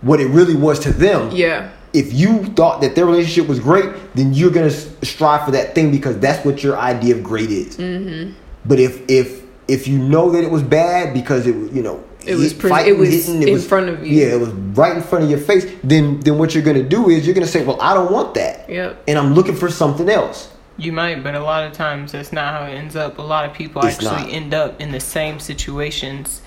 what 0.00 0.20
it 0.20 0.28
really 0.28 0.56
was 0.56 0.78
to 0.80 0.92
them. 0.92 1.30
Yeah. 1.32 1.70
If 1.94 2.12
you 2.12 2.44
thought 2.44 2.80
that 2.80 2.94
their 2.96 3.06
relationship 3.06 3.48
was 3.48 3.60
great, 3.60 3.88
then 4.14 4.34
you're 4.34 4.50
gonna 4.50 4.70
strive 4.70 5.44
for 5.44 5.52
that 5.52 5.74
thing 5.74 5.90
because 5.92 6.18
that's 6.18 6.44
what 6.44 6.62
your 6.62 6.76
idea 6.76 7.14
of 7.14 7.22
great 7.22 7.50
is. 7.50 7.76
Mm-hmm. 7.76 8.32
But 8.66 8.80
if 8.80 9.00
if 9.08 9.42
if 9.68 9.86
you 9.88 9.98
know 9.98 10.30
that 10.30 10.42
it 10.44 10.50
was 10.50 10.62
bad 10.62 11.14
because 11.14 11.46
it 11.46 11.54
was 11.54 11.70
you 11.72 11.82
know 11.82 12.02
It 12.26 12.34
was 12.34 12.50
hit- 12.52 12.60
pres- 12.60 12.70
fighting, 12.70 12.94
it 12.94 12.98
was 12.98 13.28
in 13.64 13.68
front 13.68 13.88
of 13.88 14.04
you. 14.06 14.20
Yeah, 14.20 14.34
it 14.34 14.40
was 14.40 14.50
right 14.50 14.96
in 14.96 15.02
front 15.02 15.24
of 15.24 15.30
your 15.30 15.38
face. 15.38 15.66
Then 15.84 16.20
then 16.20 16.36
what 16.36 16.52
you're 16.54 16.64
gonna 16.64 16.82
do 16.82 17.08
is 17.10 17.24
you're 17.26 17.34
gonna 17.34 17.46
say, 17.46 17.64
well, 17.64 17.80
I 17.80 17.94
don't 17.94 18.10
want 18.10 18.34
that, 18.34 18.68
Yep. 18.68 19.04
and 19.08 19.18
I'm 19.18 19.34
looking 19.34 19.54
for 19.54 19.70
something 19.70 20.08
else. 20.08 20.48
You 20.76 20.90
might, 20.92 21.22
but 21.22 21.36
a 21.36 21.40
lot 21.40 21.64
of 21.64 21.72
times 21.72 22.10
that's 22.10 22.32
not 22.32 22.52
how 22.52 22.66
it 22.66 22.72
ends 22.74 22.96
up. 22.96 23.18
A 23.18 23.22
lot 23.22 23.44
of 23.48 23.54
people 23.54 23.80
It's 23.86 23.94
actually 23.94 24.22
not. 24.24 24.32
end 24.32 24.52
up 24.54 24.80
in 24.80 24.90
the 24.90 24.98
same 24.98 25.38
situations 25.38 26.40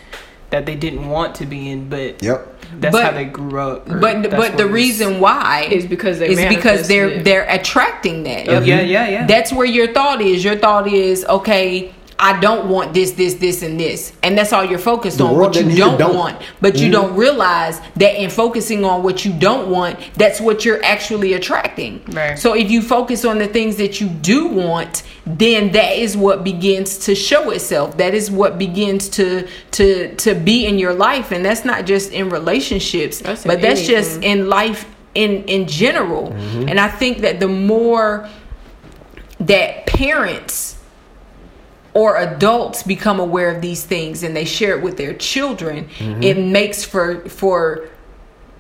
that 0.50 0.66
they 0.66 0.76
didn't 0.76 1.08
want 1.08 1.36
to 1.36 1.46
be 1.46 1.70
in, 1.70 1.88
but 1.88 2.22
Yep. 2.22 2.57
That's 2.80 2.92
But- 2.94 3.04
how 3.04 3.12
they 3.12 3.26
grew 3.26 3.60
up. 3.60 3.86
But 3.88 4.30
but 4.32 4.58
the 4.58 4.68
reason 4.68 5.20
why 5.20 5.68
Is 5.72 5.86
because 5.86 6.20
they 6.20 6.30
is 6.30 6.56
because 6.56 6.88
they're 6.88 7.10
it. 7.10 7.24
they're 7.24 7.46
attracting 7.50 8.24
that. 8.24 8.48
Oh, 8.50 8.62
yeah, 8.62 8.82
yeah, 8.82 9.08
yeah. 9.08 9.26
That's 9.28 9.52
where 9.52 9.66
your 9.66 9.88
thought 9.88 10.22
is. 10.22 10.44
Your 10.44 10.56
thought 10.56 10.88
is, 10.88 11.26
okay, 11.26 11.94
I 12.20 12.40
don't 12.40 12.68
want 12.70 12.94
this, 12.96 13.12
this, 13.12 13.36
this, 13.36 13.62
and 13.62 13.80
this, 13.80 14.12
and 14.24 14.36
that's 14.36 14.52
all 14.52 14.66
you're 14.66 14.80
focused 14.80 15.20
The 15.20 15.26
on. 15.26 15.38
What 15.38 15.56
you 15.56 15.76
don't, 15.76 16.00
don't. 16.00 16.16
want, 16.16 16.38
but 16.60 16.76
you 16.78 16.88
Mhm. 16.88 16.92
don't 16.94 17.16
realize 17.16 17.80
that 17.98 18.20
in 18.20 18.32
focusing 18.32 18.84
on 18.84 19.04
what 19.04 19.24
you 19.24 19.32
don't 19.32 19.70
want, 19.70 20.00
that's 20.16 20.42
what 20.42 20.66
you're 20.66 20.84
actually 20.84 21.34
attracting. 21.34 22.02
Right. 22.12 22.38
So 22.40 22.54
if 22.56 22.72
you 22.72 22.82
focus 22.82 23.24
on 23.24 23.38
the 23.38 23.46
things 23.48 23.76
that 23.76 24.02
you 24.02 24.08
do 24.08 24.48
want, 24.48 25.04
then 25.28 25.72
that 25.74 25.96
is 25.98 26.18
what 26.18 26.44
begins 26.44 26.98
to 27.06 27.14
show 27.14 27.52
itself. 27.52 27.98
That 27.98 28.16
is 28.16 28.32
what 28.32 28.58
begins 28.58 29.10
to 29.10 29.46
to 29.72 30.16
to 30.16 30.34
be 30.34 30.66
in 30.66 30.80
your 30.80 30.94
life, 30.96 31.32
and 31.32 31.46
that's 31.46 31.66
not 31.66 31.86
just 31.86 32.12
in 32.12 32.30
relationships, 32.30 33.20
That's 33.20 33.44
but 33.44 33.62
that's 33.62 33.86
just 33.86 34.24
in 34.24 34.50
life 34.50 34.86
in 35.14 35.44
in 35.46 35.68
general. 35.68 36.30
Mm-hmm. 36.32 36.70
And 36.70 36.80
I 36.80 36.88
think 36.88 37.20
that 37.20 37.40
the 37.40 37.48
more 37.48 38.28
that 39.40 39.86
parents 39.86 40.77
or 41.98 42.16
adults 42.18 42.84
become 42.84 43.20
aware 43.20 43.50
of 43.56 43.60
these 43.62 43.84
things 43.84 44.22
and 44.24 44.36
they 44.36 44.46
share 44.46 44.74
it 44.78 44.84
with 44.84 44.98
their 44.98 45.14
children, 45.16 45.78
Mm-hmm. 45.98 46.22
it 46.30 46.38
makes 46.38 46.84
for 46.84 47.28
for 47.28 47.90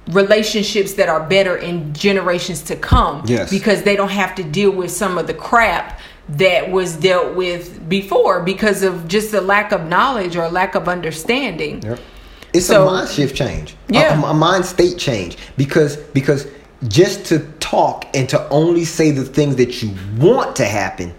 relationships 0.07 0.93
that 0.93 1.09
are 1.09 1.23
better 1.27 1.55
in 1.57 1.93
generations 1.93 2.61
to 2.63 2.75
come. 2.75 3.23
Yes. 3.27 3.49
Because 3.49 3.83
they 3.83 3.95
don't 3.95 4.09
have 4.23 4.33
to 4.35 4.43
deal 4.43 4.71
with 4.71 4.89
some 4.91 5.17
of 5.17 5.27
the 5.27 5.33
crap 5.33 5.99
that 6.29 6.71
was 6.71 6.95
dealt 6.97 7.35
with 7.35 7.87
before 7.89 8.41
because 8.41 8.83
of 8.83 9.07
just 9.07 9.33
a 9.33 9.41
lack 9.41 9.71
of 9.71 9.85
knowledge 9.85 10.35
or 10.35 10.49
lack 10.49 10.75
of 10.75 10.87
understanding. 10.87 11.81
Yep. 11.83 11.99
It's 12.53 12.65
So- 12.67 12.87
a 12.87 12.91
mind 12.91 13.09
shift 13.09 13.35
change. 13.35 13.75
A- 13.89 13.93
Yeah. 13.93 14.21
A, 14.21 14.25
a 14.27 14.33
mind 14.33 14.65
state 14.65 14.97
change. 14.97 15.37
Because 15.57 15.97
because 16.13 16.47
just 16.87 17.25
to 17.25 17.39
talk 17.59 18.05
and 18.13 18.27
to 18.29 18.47
only 18.49 18.85
say 18.85 19.11
the 19.11 19.25
things 19.25 19.55
that 19.57 19.81
you 19.83 19.89
want 20.17 20.55
to 20.55 20.65
happen 20.65 21.13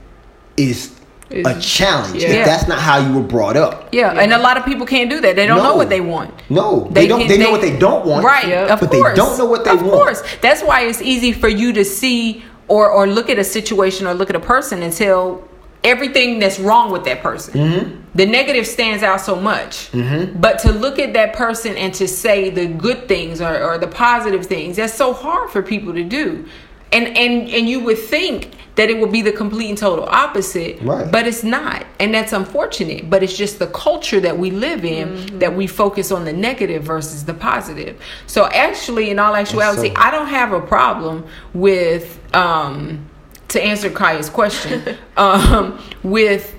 is 0.56 0.92
a 1.30 1.60
challenge. 1.60 2.22
Yeah. 2.22 2.28
If 2.30 2.46
that's 2.46 2.68
not 2.68 2.78
how 2.80 2.98
you 2.98 3.14
were 3.14 3.26
brought 3.26 3.56
up. 3.56 3.88
Yeah, 3.92 4.12
and 4.18 4.32
a 4.32 4.38
lot 4.38 4.56
of 4.56 4.64
people 4.64 4.86
can't 4.86 5.10
do 5.10 5.20
that. 5.20 5.36
They 5.36 5.46
don't 5.46 5.62
know 5.62 5.76
what 5.76 5.88
they 5.88 6.00
want. 6.00 6.32
No, 6.50 6.88
they, 6.92 7.06
don't. 7.06 7.20
can- 7.20 7.28
They, 7.28 7.38
know 7.38 7.50
what 7.50 7.60
they 7.60 7.78
don't 7.78 8.06
want. 8.06 8.24
Right, 8.24 8.48
Yep. 8.48 8.70
of 8.70 8.80
but 8.80 8.90
course. 8.90 9.10
they 9.10 9.14
don't 9.16 9.38
know 9.38 9.46
what 9.46 9.64
they 9.64 9.70
of 9.72 9.82
want. 9.82 9.92
course, 9.92 10.22
that's 10.40 10.62
why 10.62 10.82
it's 10.86 11.02
easy 11.02 11.32
for 11.32 11.48
you 11.48 11.72
to 11.74 11.84
see 11.84 12.44
or 12.68 12.90
or 12.90 13.06
look 13.06 13.28
at 13.30 13.38
a 13.38 13.44
situation 13.44 14.06
or 14.06 14.14
look 14.14 14.30
at 14.30 14.36
a 14.36 14.40
person 14.40 14.82
and 14.82 14.92
tell 14.92 15.46
everything 15.84 16.38
that's 16.38 16.58
wrong 16.58 16.90
with 16.90 17.04
that 17.04 17.22
person. 17.22 17.54
Mm-hmm. 17.54 18.00
The 18.14 18.26
negative 18.26 18.66
stands 18.66 19.02
out 19.02 19.20
so 19.20 19.36
much, 19.36 19.90
but 19.92 20.58
to 20.60 20.72
look 20.72 20.98
at 20.98 21.12
that 21.12 21.34
person 21.34 21.76
and 21.76 21.94
to 21.94 22.08
say 22.08 22.50
the 22.50 22.66
good 22.66 23.06
things 23.06 23.40
or, 23.40 23.62
or 23.62 23.78
the 23.78 23.86
positive 23.86 24.44
things, 24.46 24.76
that's 24.76 24.92
so 24.94 25.12
hard 25.12 25.50
for 25.50 25.62
people 25.62 25.92
to 25.94 26.02
do. 26.02 26.46
And 26.90 27.06
and 27.08 27.48
and 27.50 27.68
you 27.68 27.80
would 27.80 27.98
think 27.98 28.50
that 28.78 28.88
it 28.88 28.98
would 29.00 29.10
be 29.10 29.22
the 29.22 29.32
complete 29.32 29.68
and 29.68 29.76
total 29.76 30.04
opposite, 30.08 30.80
Right. 30.82 31.10
but 31.10 31.26
it's 31.26 31.42
not, 31.42 31.84
and 31.98 32.14
that's 32.14 32.32
unfortunate. 32.32 33.10
But 33.10 33.24
it's 33.24 33.36
just 33.36 33.58
the 33.58 33.66
culture 33.66 34.20
that 34.20 34.38
we 34.38 34.52
live 34.52 34.84
in 34.84 35.40
that 35.40 35.54
we 35.56 35.66
focus 35.66 36.12
on 36.12 36.24
the 36.24 36.32
negative 36.32 36.84
versus 36.84 37.24
the 37.24 37.34
positive. 37.34 38.00
So 38.28 38.46
actually, 38.46 39.10
in 39.10 39.18
all 39.18 39.34
actuality, 39.34 39.88
so- 39.88 40.00
I 40.00 40.12
don't 40.12 40.28
have 40.28 40.52
a 40.52 40.60
problem 40.60 41.26
with 41.54 42.20
um, 42.34 43.04
to 43.48 43.60
answer 43.60 43.90
Kaya's 43.90 44.30
question 44.30 44.96
um, 45.16 45.82
with 46.04 46.54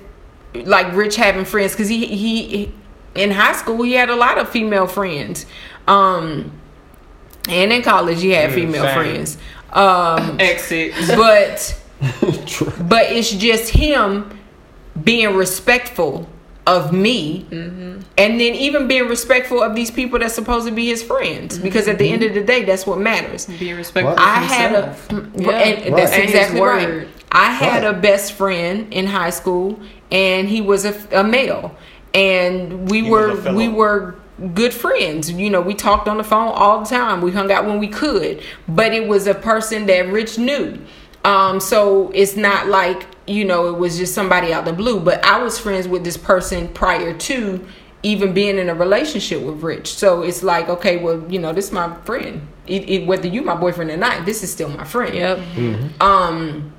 like 0.52 0.94
Rich 0.94 1.16
having 1.16 1.44
friends 1.46 1.72
because 1.72 1.88
he 1.88 2.04
he 2.06 2.72
in 3.14 3.30
high 3.30 3.54
school 3.54 3.82
he 3.82 3.92
had 3.92 4.10
a 4.10 4.16
lot 4.16 4.36
of 4.36 4.48
female 4.50 4.86
friends, 4.86 5.46
um, 5.88 6.52
and 7.48 7.72
in 7.72 7.80
college 7.82 8.20
he 8.20 8.30
had 8.30 8.52
female 8.52 8.82
same. 8.82 8.94
friends. 8.94 9.38
Um, 9.72 10.36
Exit. 10.40 10.92
but 11.16 11.79
but 12.88 13.04
it's 13.12 13.30
just 13.30 13.70
him 13.72 14.30
being 15.04 15.34
respectful 15.36 16.28
of 16.66 16.92
me 16.92 17.44
mm-hmm. 17.50 18.00
and 18.18 18.40
then 18.40 18.54
even 18.54 18.86
being 18.86 19.08
respectful 19.08 19.62
of 19.62 19.74
these 19.74 19.90
people 19.90 20.18
that's 20.18 20.34
supposed 20.34 20.66
to 20.66 20.72
be 20.72 20.86
his 20.86 21.02
friends 21.02 21.54
mm-hmm. 21.54 21.64
because 21.64 21.88
at 21.88 21.98
the 21.98 22.08
end 22.08 22.22
of 22.22 22.34
the 22.34 22.42
day 22.42 22.64
that's 22.64 22.86
what 22.86 22.98
matters 22.98 23.46
being 23.58 23.76
respectful. 23.76 24.12
What? 24.14 24.20
of 24.20 24.26
i 24.26 24.34
had 24.40 24.74
a 24.74 24.82
himself. 24.94 25.10
and 25.10 25.34
Yeah. 25.36 25.50
that's 25.96 26.12
And 26.12 26.22
his 26.22 26.34
exactly 26.34 26.60
right 26.60 27.08
i 27.32 27.50
had 27.52 27.82
Right. 27.84 27.94
a 27.94 27.98
best 27.98 28.32
friend 28.34 28.92
in 28.92 29.06
high 29.06 29.30
school 29.30 29.80
and 30.12 30.48
he 30.48 30.60
was 30.60 30.84
a, 30.84 30.94
a 31.12 31.24
male 31.24 31.74
and 32.14 32.90
we 32.90 33.02
He 33.04 33.10
were 33.10 33.28
was 33.30 33.38
a 33.38 33.42
fellow. 33.42 33.56
we 33.56 33.68
were 33.68 34.14
good 34.54 34.72
friends 34.74 35.30
you 35.30 35.50
know 35.50 35.60
we 35.60 35.74
talked 35.74 36.08
on 36.08 36.18
the 36.18 36.24
phone 36.24 36.48
all 36.54 36.80
the 36.80 36.86
time 36.88 37.20
we 37.20 37.30
hung 37.32 37.50
out 37.50 37.66
when 37.66 37.78
we 37.78 37.88
could 37.88 38.42
but 38.68 38.92
it 38.92 39.06
was 39.08 39.26
a 39.26 39.34
person 39.34 39.86
that 39.86 40.08
rich 40.08 40.38
knew 40.38 40.78
um 41.24 41.60
so 41.60 42.10
it's 42.14 42.36
not 42.36 42.68
like 42.68 43.06
you 43.26 43.44
know 43.44 43.68
it 43.68 43.78
was 43.78 43.98
just 43.98 44.14
somebody 44.14 44.52
out 44.52 44.64
the 44.64 44.72
blue 44.72 44.98
but 44.98 45.24
i 45.24 45.42
was 45.42 45.58
friends 45.58 45.86
with 45.86 46.02
this 46.04 46.16
person 46.16 46.66
prior 46.68 47.16
to 47.16 47.64
even 48.02 48.32
being 48.32 48.58
in 48.58 48.68
a 48.68 48.74
relationship 48.74 49.42
with 49.42 49.62
rich. 49.62 49.94
So 49.94 50.22
it's 50.22 50.42
like 50.42 50.68
okay 50.68 50.96
well 50.96 51.22
you 51.30 51.38
know 51.38 51.52
this 51.52 51.66
is 51.66 51.72
my 51.72 51.94
friend. 52.04 52.46
It, 52.66 52.88
it, 52.88 53.06
whether 53.06 53.26
you 53.26 53.42
my 53.42 53.54
boyfriend 53.54 53.90
or 53.90 53.96
not 53.96 54.24
this 54.24 54.42
is 54.42 54.52
still 54.52 54.68
my 54.68 54.84
friend. 54.84 55.14
Yep. 55.14 56.00
um 56.00 56.72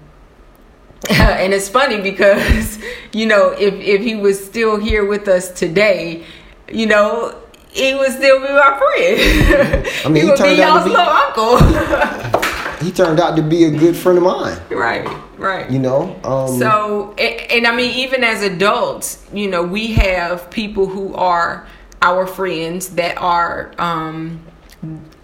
and 1.10 1.54
it's 1.54 1.68
funny 1.70 2.02
because 2.02 2.80
you 3.14 3.26
know 3.26 3.50
if 3.52 3.74
if 3.76 4.02
he 4.02 4.16
was 4.16 4.44
still 4.44 4.78
here 4.78 5.06
with 5.06 5.28
us 5.28 5.52
today 5.52 6.24
you 6.72 6.86
know 6.86 7.36
he 7.72 7.96
would 7.96 8.12
still 8.12 8.40
be 8.40 8.48
my 8.50 8.78
friend. 8.78 9.88
I 10.06 10.10
mean, 10.10 10.16
he 10.16 10.22
he 10.22 10.26
would 10.28 10.34
be 10.34 10.44
turned 10.44 10.60
out 10.60 10.84
to 10.84 10.84
y'all's 10.84 10.84
be- 10.84 10.90
little 10.90 12.30
uncle 12.30 12.41
He 12.82 12.92
turned 12.92 13.20
out 13.20 13.36
to 13.36 13.42
be 13.44 13.66
a 13.66 13.72
good 13.72 13.96
friend 13.96 14.18
of 14.18 14.24
mine. 14.24 14.58
right 14.70 15.08
right 15.38 15.70
You 15.72 15.80
know. 15.80 16.20
Um, 16.24 16.60
so 16.60 17.14
and, 17.18 17.52
and 17.52 17.68
i 17.68 17.76
mean 17.76 17.92
even 17.96 18.24
as 18.24 18.44
adults 18.44 19.26
you 19.34 19.48
know 19.50 19.64
we 19.64 19.94
have 19.94 20.50
people 20.52 20.86
who 20.88 21.14
are 21.16 21.66
our 22.02 22.26
friends 22.28 22.90
that 22.90 23.18
are 23.18 23.72
um 23.80 24.40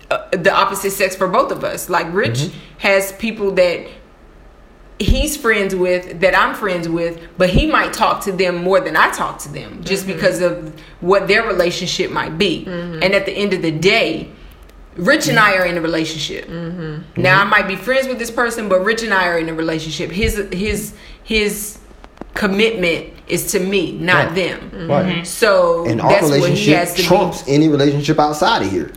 uh, 0.10 0.28
the 0.32 0.52
opposite 0.54 0.91
sex 0.91 1.15
for 1.15 1.28
both 1.28 1.52
of 1.52 1.63
us 1.63 1.89
like 1.89 2.08
rich 2.13 2.39
Mm-hmm. 2.39 2.58
has 2.80 3.12
people 3.13 3.52
that 3.54 3.88
he's 5.00 5.38
friends 5.38 5.76
with 5.76 6.20
that 6.22 6.36
i'm 6.36 6.56
friends 6.56 6.89
with 6.89 7.20
but 7.38 7.50
he 7.52 7.67
might 7.67 7.93
talk 7.93 8.24
to 8.24 8.32
them 8.32 8.56
more 8.63 8.80
than 8.80 8.96
i 8.98 9.12
talk 9.12 9.38
to 9.39 9.50
them 9.50 9.84
just 9.84 10.06
Mm-hmm. 10.06 10.13
because 10.13 10.41
of 10.41 10.74
what 11.02 11.28
their 11.28 11.43
relationship 11.46 12.10
might 12.12 12.38
be 12.38 12.65
and 12.65 13.04
at 13.13 13.26
the 13.28 13.32
end 13.34 13.54
of 13.54 13.62
the 13.62 13.72
day 13.72 14.32
Rich 14.98 15.28
and 15.28 15.40
I 15.40 15.56
are 15.56 15.66
in 15.66 15.78
a 15.78 15.82
relationship. 15.82 16.48
Mm-hmm. 16.48 17.22
Now 17.22 17.42
I 17.42 17.44
might 17.46 17.68
be 17.68 17.76
friends 17.76 18.08
with 18.08 18.20
this 18.20 18.32
person, 18.32 18.68
but 18.68 18.84
Rich 18.84 19.04
and 19.04 19.14
I 19.14 19.28
are 19.28 19.38
in 19.38 19.48
a 19.50 19.54
relationship. 19.54 20.12
His 20.12 20.38
his 20.52 20.94
his 21.24 21.80
commitment 22.34 23.14
is 23.28 23.52
to 23.52 23.60
me, 23.60 23.92
not 23.94 24.28
Right. 24.28 24.36
them. 24.36 24.88
Right. 24.90 25.06
Mm-hmm. 25.06 25.24
So 25.24 25.86
and 25.86 26.02
our 26.02 26.10
that's 26.10 26.24
what 26.24 26.34
he 26.36 26.46
relationship 26.46 26.76
has 26.78 26.94
to 26.96 27.04
trumps 27.04 27.44
any 27.48 27.68
relationship 27.68 28.20
outside 28.20 28.64
of 28.64 28.72
here 28.72 28.92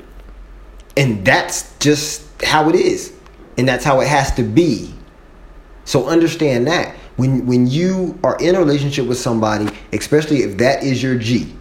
and 0.97 1.25
that's 1.25 1.77
just 1.79 2.23
how 2.43 2.69
it 2.69 2.75
is 2.75 3.13
and 3.59 3.69
that's 3.69 3.85
how 3.85 4.01
it 4.01 4.09
has 4.09 4.35
to 4.35 4.43
be 4.43 4.93
so 5.85 6.09
understand 6.09 6.67
that 6.67 6.95
when 7.17 7.47
when 7.47 7.67
you 7.67 8.19
are 8.25 8.37
in 8.39 8.55
a 8.55 8.59
relationship 8.59 9.07
with 9.07 9.19
somebody 9.19 9.69
especially 9.93 10.43
if 10.43 10.59
that 10.59 10.83
is 10.83 11.03
your 11.03 11.17
g 11.17 11.55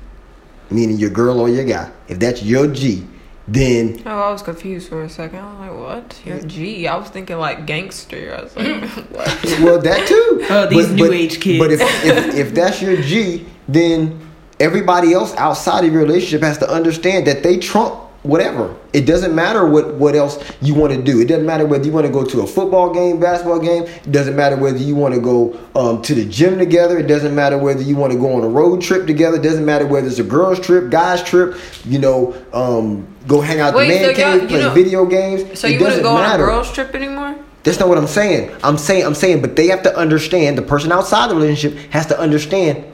meaning 0.71 0.97
your 0.97 1.10
girl 1.10 1.39
or 1.39 1.49
your 1.49 1.63
guy 1.65 1.89
if 2.08 2.19
that's 2.19 2.43
your 2.43 2.67
g 2.67 3.06
then 3.53 4.01
Oh, 4.05 4.19
I 4.19 4.31
was 4.31 4.41
confused 4.41 4.89
for 4.89 5.03
a 5.03 5.09
second. 5.09 5.39
I 5.39 5.51
was 5.51 5.59
like, 5.59 5.79
"What? 5.79 6.21
You're 6.25 6.41
G?" 6.41 6.88
I 6.88 6.95
was 6.97 7.09
thinking 7.09 7.38
like 7.38 7.65
gangster. 7.65 8.35
I 8.38 8.43
was 8.43 8.55
like, 8.55 8.89
"What?" 9.12 9.45
well 9.62 9.79
that 9.81 10.07
too 10.07 10.45
Oh, 10.49 10.67
these 10.67 10.91
new 10.91 11.12
age 11.12 11.39
kids. 11.39 11.59
but 11.59 11.71
if, 11.71 11.81
if 12.05 12.35
if 12.35 12.53
that's 12.53 12.81
your 12.81 12.97
g 13.01 13.45
then 13.67 14.19
everybody 14.59 15.13
else 15.13 15.33
outside 15.35 15.85
of 15.85 15.91
your 15.93 16.01
relationship 16.01 16.41
has 16.41 16.57
to 16.59 16.69
understand 16.69 17.25
that 17.27 17.43
they 17.43 17.57
trump 17.57 17.95
whatever 18.23 18.75
it 18.91 19.05
doesn't 19.05 19.34
matter 19.34 19.65
what 19.65 19.93
what 19.95 20.13
else 20.13 20.43
you 20.62 20.73
want 20.75 20.91
to 20.91 21.01
do 21.01 21.21
it 21.21 21.25
doesn't 21.25 21.45
matter 21.45 21.65
whether 21.65 21.86
you 21.86 21.91
want 21.91 22.05
to 22.05 22.12
go 22.12 22.25
to 22.25 22.41
a 22.41 22.47
football 22.47 22.93
game 22.93 23.17
basketball 23.17 23.60
game 23.60 23.84
it 23.84 24.12
doesn't 24.12 24.36
matter 24.36 24.58
whether 24.58 24.77
you 24.77 24.93
want 24.93 25.13
to 25.13 25.21
go 25.21 25.58
um, 25.75 26.01
to 26.01 26.13
the 26.13 26.25
gym 26.25 26.58
together 26.58 26.97
it 26.97 27.08
doesn't 27.08 27.34
matter 27.34 27.58
whether 27.58 27.82
you 27.82 27.95
want 27.95 28.12
to 28.12 28.19
go 28.19 28.34
on 28.34 28.43
a 28.43 28.47
road 28.47 28.82
trip 28.82 29.08
together 29.08 29.38
it 29.38 29.43
doesn't 29.43 29.65
matter 29.65 29.88
whether 29.88 30.08
it's 30.08 30.19
a 30.19 30.23
girls 30.23 30.60
trip 30.60 30.89
guys 30.89 31.23
trip 31.23 31.58
you 31.86 31.97
know 31.97 32.36
um, 32.51 33.08
go 33.25 33.39
hang 33.39 33.62
out 33.62 33.73
Wait, 33.73 33.88
the 33.88 33.93
man 33.93 34.15
so 34.15 34.21
cave 34.39 34.49
play 34.49 34.60
know- 34.60 34.73
video 34.73 35.05
games 35.05 35.58
So 35.58 35.67
it 35.67 35.73
you 35.73 35.79
wouldn't 35.79 36.03
go 36.03 36.17
on 36.17 36.36
a 36.36 36.38
girls 36.38 36.71
trip 36.73 36.93
anymore? 36.93 37.38
That's 37.63 37.77
not 37.77 37.89
what 37.89 37.97
I'm 37.97 38.08
saying. 38.08 38.55
I'm 38.63 38.77
saying 38.77 39.05
I'm 39.05 39.13
saying, 39.13 39.41
but 39.41 39.58
they 39.58 39.67
have 39.67 39.84
to 39.84 39.95
understand. 39.95 40.58
The 40.58 40.62
person 40.62 40.93
outside 40.93 41.29
the 41.29 41.36
relationship 41.36 41.77
has 41.91 42.05
to 42.08 42.17
understand 42.17 42.86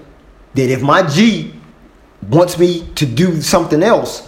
that 0.56 0.70
if 0.72 0.82
my 0.82 1.08
G 1.08 1.54
wants 2.30 2.58
me 2.58 2.88
to 2.96 3.06
do 3.06 3.42
something 3.42 3.84
else, 3.84 4.28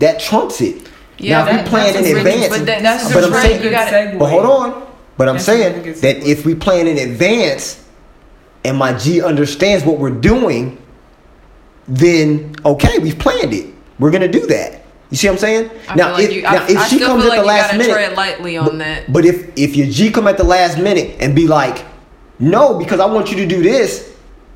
that 0.00 0.20
trumps 0.20 0.60
it. 0.60 0.88
Yeah, 1.18 1.38
now, 1.38 1.40
if 1.40 1.46
that- 1.50 1.64
we 1.64 1.70
plan 1.70 1.96
in 2.04 2.16
advance, 2.16 2.48
but 2.48 2.66
that- 2.66 2.82
that's 2.82 3.12
but 3.12 3.22
a 3.22 3.26
I'm 3.26 3.32
really 3.32 3.48
saying, 3.48 3.62
good 3.62 3.72
segue. 3.72 4.18
but 4.18 4.30
hold 4.30 4.44
on. 4.46 4.82
But 5.16 5.28
I'm 5.28 5.34
That's 5.34 5.44
saying 5.44 5.82
that 6.00 6.26
if 6.26 6.46
we 6.46 6.54
plan 6.54 6.86
in 6.86 6.96
advance, 6.96 7.78
and 8.64 8.76
my 8.78 8.94
G 8.94 9.20
understands 9.22 9.84
what 9.84 9.98
we're 9.98 10.10
doing, 10.10 10.78
then 11.86 12.52
okay, 12.64 12.98
we've 12.98 13.18
planned 13.18 13.52
it. 13.52 13.66
We're 13.98 14.10
gonna 14.10 14.28
do 14.28 14.46
that. 14.46 14.82
You 15.10 15.16
see 15.16 15.26
what 15.26 15.34
I'm 15.34 15.38
saying? 15.38 15.70
I 15.88 15.94
feel 15.96 16.08
like 16.12 16.32
you, 16.32 16.42
I, 16.46 16.54
I 16.64 16.86
still 16.86 17.20
feel 17.20 17.28
like 17.28 17.38
you 17.40 17.44
gotta 17.44 17.84
tread 17.84 18.16
lightly 18.16 18.56
on 18.56 18.78
that. 18.78 19.12
But 19.12 19.24
if 19.26 19.48
if 19.56 19.76
your 19.76 19.88
G 19.88 20.10
come 20.10 20.26
at 20.26 20.36
the 20.38 20.44
last 20.44 20.78
minute 20.78 21.16
and 21.20 21.34
be 21.34 21.46
like, 21.46 21.84
no, 22.38 22.78
because 22.78 23.00
I 23.00 23.06
want 23.06 23.30
you 23.30 23.36
to 23.38 23.46
do 23.46 23.62
this, 23.62 24.08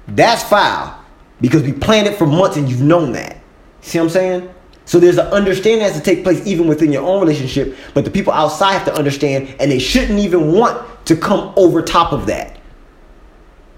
That's 0.09 0.43
foul 0.43 0.95
because 1.41 1.63
we 1.63 1.73
planned 1.73 2.07
it 2.07 2.17
for 2.17 2.27
months 2.27 2.57
and 2.57 2.69
you've 2.69 2.83
known 2.83 3.13
that. 3.13 3.39
See 3.81 3.99
what 3.99 4.05
I'm 4.05 4.11
saying? 4.11 4.54
So 4.87 5.01
there's 5.01 5.17
an 5.19 5.27
understanding 5.29 5.81
that 5.81 5.93
has 5.93 5.99
to 5.99 6.05
take 6.05 6.23
place 6.23 6.47
even 6.47 6.67
within 6.69 6.93
your 6.93 7.03
own 7.03 7.21
relationship, 7.21 7.77
but 7.95 8.05
the 8.05 8.11
people 8.11 8.33
outside 8.33 8.73
have 8.73 8.85
to 8.85 8.95
understand, 8.95 9.55
and 9.59 9.71
they 9.71 9.79
shouldn't 9.79 10.19
even 10.19 10.53
want 10.53 10.87
to 11.07 11.17
come 11.17 11.53
over 11.57 11.81
top 11.83 12.13
of 12.13 12.27
that. 12.27 12.59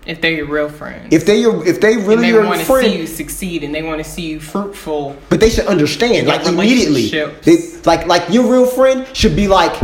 If 0.05 0.21
they're 0.21 0.33
your 0.33 0.47
real 0.47 0.69
friends. 0.69 1.13
If 1.13 1.27
they 1.27 1.41
your 1.41 1.67
if 1.67 1.81
they 1.81 1.97
really 1.97 1.99
and 1.99 2.07
really 2.07 2.23
they 2.23 2.29
your 2.29 2.45
want 2.45 2.61
to 2.61 2.81
see 2.81 2.97
you 2.97 3.07
succeed 3.09 3.65
and 3.65 3.75
they 3.75 3.83
want 3.83 3.99
to 4.03 4.09
see 4.09 4.23
you 4.23 4.39
fruitful. 4.39 5.17
but 5.29 5.41
they 5.41 5.51
should 5.51 5.67
understand 5.67 6.29
like 6.29 6.47
immediately. 6.47 7.09
They, 7.09 7.57
like 7.85 8.07
like 8.07 8.29
your 8.31 8.51
real 8.51 8.67
friend 8.67 9.05
should 9.17 9.35
be 9.35 9.49
like, 9.49 9.75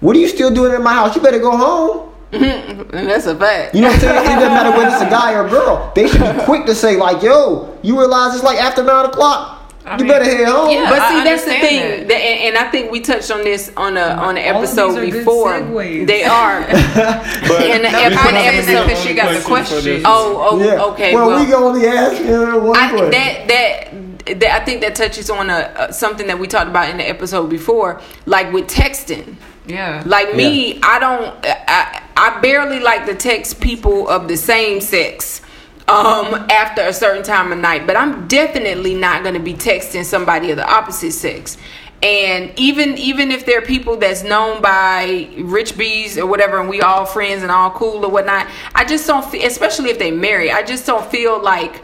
"What 0.00 0.16
are 0.16 0.18
you 0.18 0.26
still 0.28 0.50
doing 0.52 0.74
in 0.74 0.82
my 0.82 0.92
house? 0.94 1.14
You 1.14 1.22
better 1.22 1.38
go 1.38 1.56
home." 1.56 2.10
And 2.34 3.08
that's 3.08 3.26
a 3.26 3.36
fact. 3.36 3.76
You 3.76 3.82
know 3.82 3.88
what 3.88 3.94
I'm 3.94 4.00
saying? 4.00 4.24
It 4.24 4.28
doesn't 4.28 4.40
matter 4.54 4.70
whether 4.70 4.88
it's 4.92 5.02
a 5.02 5.10
guy 5.10 5.34
or 5.34 5.46
a 5.46 5.48
girl. 5.50 5.92
They 5.94 6.08
should 6.08 6.20
be 6.20 6.42
quick 6.44 6.66
to 6.66 6.74
say 6.74 6.96
like, 6.96 7.22
"Yo, 7.22 7.78
you 7.82 7.96
realize 7.96 8.34
it's 8.34 8.42
like 8.42 8.58
after 8.58 8.82
nine 8.82 9.06
o'clock. 9.06 9.63
You 9.92 9.96
mean, 9.98 10.08
better 10.08 10.24
head 10.24 10.46
home." 10.48 10.70
Yeah. 10.70 10.88
But 10.90 11.00
I 11.00 11.08
see, 11.18 11.24
that's 11.24 11.44
the 11.44 11.50
thing, 11.50 11.80
that. 11.80 12.08
that- 12.08 12.14
and, 12.20 12.56
and 12.56 12.66
I 12.66 12.70
think 12.70 12.90
we 12.90 13.00
touched 13.00 13.30
on 13.30 13.42
this 13.44 13.70
on 13.76 13.96
a 13.96 14.00
on 14.00 14.36
an 14.36 14.54
All 14.54 14.62
of 14.62 14.68
these 14.68 14.78
episode 14.78 14.98
are 14.98 15.10
before. 15.10 15.52
segues. 15.52 16.06
They 16.06 16.24
are 16.24 16.60
But 16.66 17.66
in 17.70 17.82
the 17.82 17.90
No, 17.90 17.98
ep- 17.98 18.24
on 18.24 18.34
the 18.34 18.40
said 18.40 18.54
that 18.54 18.54
episode. 18.54 18.86
because 18.86 19.02
she 19.04 19.14
got 19.14 19.34
the 19.34 19.40
question. 19.44 20.02
Oh, 20.04 20.48
oh, 20.50 20.58
Yeah. 20.64 20.82
okay. 20.92 21.14
Well, 21.14 21.28
well, 21.28 21.40
we 21.40 21.44
can 21.46 21.54
only 21.54 21.86
ask 21.86 22.22
you 22.22 22.60
one 22.60 22.76
I, 22.76 22.88
question. 22.90 23.10
that 23.10 23.48
that 23.48 24.40
that 24.40 24.62
I 24.62 24.64
think 24.64 24.80
that 24.80 24.94
touches 24.94 25.28
on 25.28 25.50
a, 25.50 25.74
a 25.78 25.92
something 25.92 26.26
that 26.28 26.38
we 26.38 26.46
talked 26.46 26.68
about 26.68 26.88
in 26.88 26.96
the 26.96 27.08
episode 27.08 27.50
before, 27.50 28.00
like 28.26 28.52
with 28.52 28.66
texting. 28.68 29.36
Yeah. 29.66 30.02
Like 30.06 30.34
me, 30.34 30.78
I 30.82 30.98
don't. 30.98 31.34
I 31.44 32.02
I 32.16 32.38
barely 32.40 32.80
like 32.80 33.06
to 33.06 33.14
text 33.14 33.60
people 33.60 34.08
of 34.08 34.28
the 34.28 34.36
same 34.36 34.80
sex. 34.80 35.40
Um, 35.86 36.34
after 36.50 36.80
a 36.80 36.94
certain 36.94 37.22
time 37.22 37.52
of 37.52 37.58
night, 37.58 37.86
but 37.86 37.94
I'm 37.94 38.26
definitely 38.26 38.94
not 38.94 39.22
gonna 39.22 39.38
be 39.38 39.52
texting 39.52 40.02
somebody 40.02 40.50
of 40.50 40.56
the 40.56 40.66
opposite 40.66 41.12
sex. 41.12 41.58
And 42.02 42.52
even 42.58 42.98
even 42.98 43.30
if 43.30 43.44
they're 43.44 43.62
people 43.62 43.96
that's 43.96 44.22
known 44.22 44.62
by 44.62 45.28
rich 45.38 45.76
bees 45.76 46.18
or 46.18 46.26
whatever, 46.26 46.58
and 46.58 46.68
we 46.68 46.80
all 46.80 47.04
friends 47.04 47.42
and 47.42 47.50
all 47.50 47.70
cool 47.70 48.04
or 48.04 48.10
whatnot, 48.10 48.46
I 48.74 48.84
just 48.84 49.06
don't 49.06 49.24
feel, 49.24 49.44
especially 49.46 49.90
if 49.90 49.98
they 49.98 50.10
marry, 50.10 50.50
I 50.50 50.62
just 50.62 50.86
don't 50.86 51.04
feel 51.10 51.42
like 51.42 51.82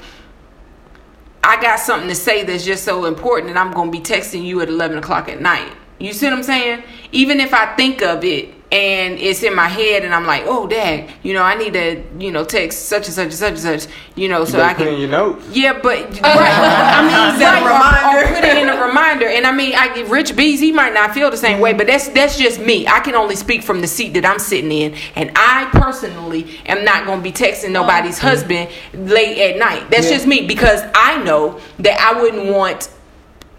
I 1.42 1.60
got 1.60 1.80
something 1.80 2.08
to 2.08 2.14
say 2.14 2.44
that's 2.44 2.64
just 2.64 2.84
so 2.84 3.06
important 3.06 3.50
and 3.50 3.58
I'm 3.58 3.72
gonna 3.72 3.90
be 3.90 4.00
texting 4.00 4.44
you 4.44 4.60
at 4.60 4.68
11 4.68 4.98
o'clock 4.98 5.28
at 5.28 5.40
night. 5.40 5.72
You 5.98 6.12
see 6.12 6.26
what 6.26 6.34
I'm 6.34 6.42
saying? 6.42 6.82
Even 7.12 7.40
if 7.40 7.54
I 7.54 7.74
think 7.74 8.02
of 8.02 8.24
it 8.24 8.54
and 8.72 9.18
it's 9.18 9.42
in 9.42 9.54
my 9.54 9.66
head 9.66 10.04
and 10.04 10.14
I'm 10.14 10.26
like, 10.26 10.44
oh, 10.46 10.66
dad, 10.68 11.10
you 11.24 11.34
know, 11.34 11.42
I 11.42 11.56
need 11.56 11.72
to, 11.72 12.02
you 12.18 12.30
know, 12.30 12.44
text 12.44 12.86
such 12.86 13.06
and 13.06 13.14
such 13.14 13.24
and 13.24 13.34
such 13.34 13.50
and 13.50 13.58
such, 13.58 13.86
you 14.14 14.28
know, 14.28 14.44
so 14.44 14.58
better 14.58 14.62
I 14.62 14.74
put 14.74 14.86
in 14.86 14.92
can. 14.94 15.00
your 15.00 15.10
notes. 15.10 15.48
Yeah, 15.50 15.72
but 15.82 15.98
right. 16.20 16.20
I 16.22 17.02
mean, 17.02 17.38
Set 17.40 17.62
a 17.62 17.66
right, 17.66 18.14
or- 18.14 18.30
or, 18.30 18.34
put 18.34 18.44
it 18.44 18.56
in 18.58 18.68
a 18.68 18.86
reminder. 18.86 19.26
And 19.28 19.46
I 19.46 19.52
mean, 19.52 19.74
I 19.74 19.92
get 19.94 20.08
Rich 20.08 20.36
Bees. 20.36 20.60
He 20.60 20.70
might 20.72 20.94
not 20.94 21.12
feel 21.14 21.30
the 21.30 21.36
same 21.36 21.60
way, 21.60 21.72
but 21.72 21.86
that's 21.88 22.08
that's 22.10 22.38
just 22.38 22.60
me. 22.60 22.86
I 22.86 23.00
can 23.00 23.14
only 23.14 23.34
speak 23.36 23.62
from 23.62 23.80
the 23.80 23.86
seat 23.88 24.14
that 24.14 24.24
I'm 24.24 24.38
sitting 24.38 24.70
in, 24.70 24.94
and 25.16 25.32
I 25.34 25.68
personally 25.72 26.60
am 26.66 26.84
not 26.84 27.06
going 27.06 27.18
to 27.18 27.22
be 27.22 27.32
texting 27.32 27.70
nobody's 27.72 28.18
mm-hmm. 28.18 28.26
husband 28.28 28.70
late 28.92 29.38
at 29.38 29.58
night. 29.58 29.90
That's 29.90 30.06
Yeah. 30.06 30.16
just 30.16 30.26
me 30.26 30.46
because 30.46 30.82
I 30.94 31.22
know 31.24 31.58
that 31.80 31.98
I 32.00 32.20
wouldn't 32.20 32.52
want 32.52 32.88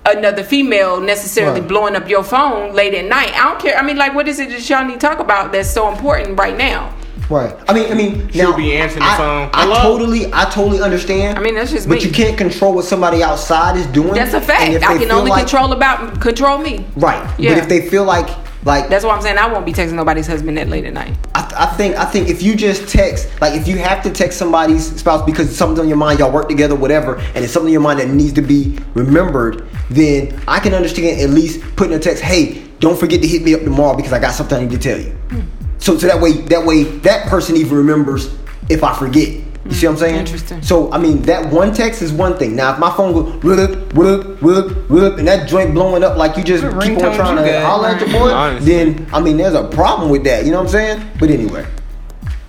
another 0.05 0.43
female 0.43 0.99
necessarily 0.99 1.59
Right. 1.61 1.69
blowing 1.69 1.95
up 1.95 2.09
your 2.09 2.23
phone 2.23 2.73
late 2.73 2.93
at 2.93 3.05
night. 3.05 3.31
I 3.35 3.43
don't 3.49 3.59
care. 3.59 3.77
I 3.77 3.81
mean, 3.83 3.97
like, 3.97 4.15
what 4.15 4.27
is 4.27 4.39
it 4.39 4.49
that 4.49 4.67
y'all 4.69 4.83
need 4.83 4.99
to 4.99 5.07
talk 5.07 5.19
about 5.19 5.51
that's 5.51 5.69
so 5.69 5.89
important 5.89 6.39
right 6.39 6.57
now? 6.57 6.89
Right. 7.29 7.53
I 7.69 7.73
mean, 7.73 7.89
I 7.89 7.93
mean, 7.95 8.29
She'll 8.33 8.51
now 8.51 8.57
be 8.57 8.73
answering 8.75 9.03
the 9.05 9.09
I, 9.11 9.17
phone. 9.17 9.49
I 9.53 9.61
Hello? 9.63 9.81
totally, 9.83 10.25
I 10.33 10.45
totally 10.45 10.81
understand. 10.81 11.37
I 11.37 11.41
mean, 11.41 11.55
that's 11.55 11.71
just 11.71 11.87
but 11.87 11.99
me. 11.99 12.03
you 12.03 12.11
can't 12.11 12.37
control 12.37 12.73
what 12.73 12.83
somebody 12.83 13.23
outside 13.23 13.77
is 13.77 13.85
doing. 13.87 14.13
That's 14.13 14.33
a 14.33 14.41
fact. 14.41 14.69
if 14.73 14.83
I 14.83 14.97
can 14.97 15.11
only 15.11 15.29
like- 15.29 15.41
control 15.47 15.71
about 15.71 16.19
control 16.19 16.57
me. 16.57 16.85
Right. 16.97 17.25
Yeah. 17.37 17.51
But 17.53 17.59
if 17.59 17.69
they 17.69 17.87
feel 17.89 18.03
like, 18.03 18.27
like, 18.63 18.89
That's 18.89 19.03
why 19.03 19.15
I'm 19.15 19.21
saying 19.21 19.37
I 19.37 19.51
won't 19.51 19.65
be 19.65 19.73
texting 19.73 19.93
nobody's 19.93 20.27
husband 20.27 20.57
that 20.57 20.69
late 20.69 20.85
at 20.85 20.93
night. 20.93 21.15
I, 21.33 21.53
I 21.57 21.65
think, 21.77 21.95
I 21.95 22.05
think 22.05 22.29
if 22.29 22.41
you 22.41 22.55
just 22.55 22.87
text, 22.87 23.29
like, 23.41 23.59
if 23.59 23.67
you 23.67 23.77
have 23.77 24.03
to 24.03 24.11
text 24.11 24.37
somebody's 24.37 24.95
spouse 24.97 25.25
because 25.25 25.55
something's 25.55 25.79
on 25.79 25.87
your 25.87 25.97
mind, 25.97 26.19
y'all 26.19 26.31
work 26.31 26.49
together, 26.49 26.75
whatever, 26.75 27.17
and 27.17 27.37
it's 27.37 27.53
something 27.53 27.69
on 27.69 27.73
your 27.73 27.81
mind 27.81 27.99
that 27.99 28.09
needs 28.09 28.33
to 28.33 28.41
be 28.41 28.77
remembered, 28.93 29.67
then 29.89 30.39
I 30.47 30.59
can 30.59 30.73
understand 30.73 31.21
at 31.21 31.29
least 31.29 31.61
putting 31.75 31.95
a 31.95 31.99
text, 31.99 32.23
hey, 32.23 32.63
don't 32.79 32.99
forget 32.99 33.21
to 33.21 33.27
hit 33.27 33.43
me 33.43 33.53
up 33.53 33.61
tomorrow 33.61 33.95
because 33.95 34.13
I 34.13 34.19
got 34.19 34.33
something 34.33 34.57
I 34.57 34.61
need 34.61 34.71
to 34.71 34.77
tell 34.77 34.99
you. 34.99 35.11
Hmm. 35.11 35.41
So, 35.79 35.97
so 35.97 36.07
that 36.07 36.21
way, 36.21 36.33
that 36.33 36.65
way, 36.65 36.83
that 36.83 37.27
person 37.27 37.55
even 37.57 37.77
remembers 37.77 38.35
if 38.69 38.83
I 38.83 38.97
forget. 38.97 39.41
You 39.65 39.71
see 39.73 39.85
what 39.85 39.93
I'm 39.93 39.97
saying? 39.99 40.15
Interesting. 40.15 40.61
So 40.63 40.91
I 40.91 40.97
mean, 40.97 41.21
that 41.23 41.51
one 41.53 41.71
text 41.73 42.01
is 42.01 42.11
one 42.11 42.35
thing. 42.37 42.55
Now, 42.55 42.73
if 42.73 42.79
my 42.79 42.89
phone 42.95 43.13
goes 43.13 43.43
whoop, 43.43 43.93
whoop, 43.93 44.41
whoop, 44.41 44.89
whoop, 44.89 45.19
and 45.19 45.27
that 45.27 45.47
joint 45.47 45.73
blowing 45.75 46.03
up 46.03 46.17
like 46.17 46.35
you 46.35 46.43
just 46.43 46.63
What 46.63 46.83
keep 46.83 46.97
on 46.97 47.15
trying 47.15 47.37
you 47.37 47.43
to 47.43 47.49
got? 47.51 47.65
holler 47.65 47.89
at 47.89 47.99
your 48.01 48.09
boy, 48.09 48.31
Honestly. 48.31 48.73
then 48.73 49.07
I 49.13 49.19
mean, 49.19 49.37
there's 49.37 49.53
a 49.53 49.67
problem 49.67 50.09
with 50.09 50.23
that. 50.23 50.45
You 50.45 50.51
know 50.51 50.57
what 50.57 50.65
I'm 50.65 50.71
saying? 50.71 51.09
But 51.19 51.29
anyway, 51.29 51.65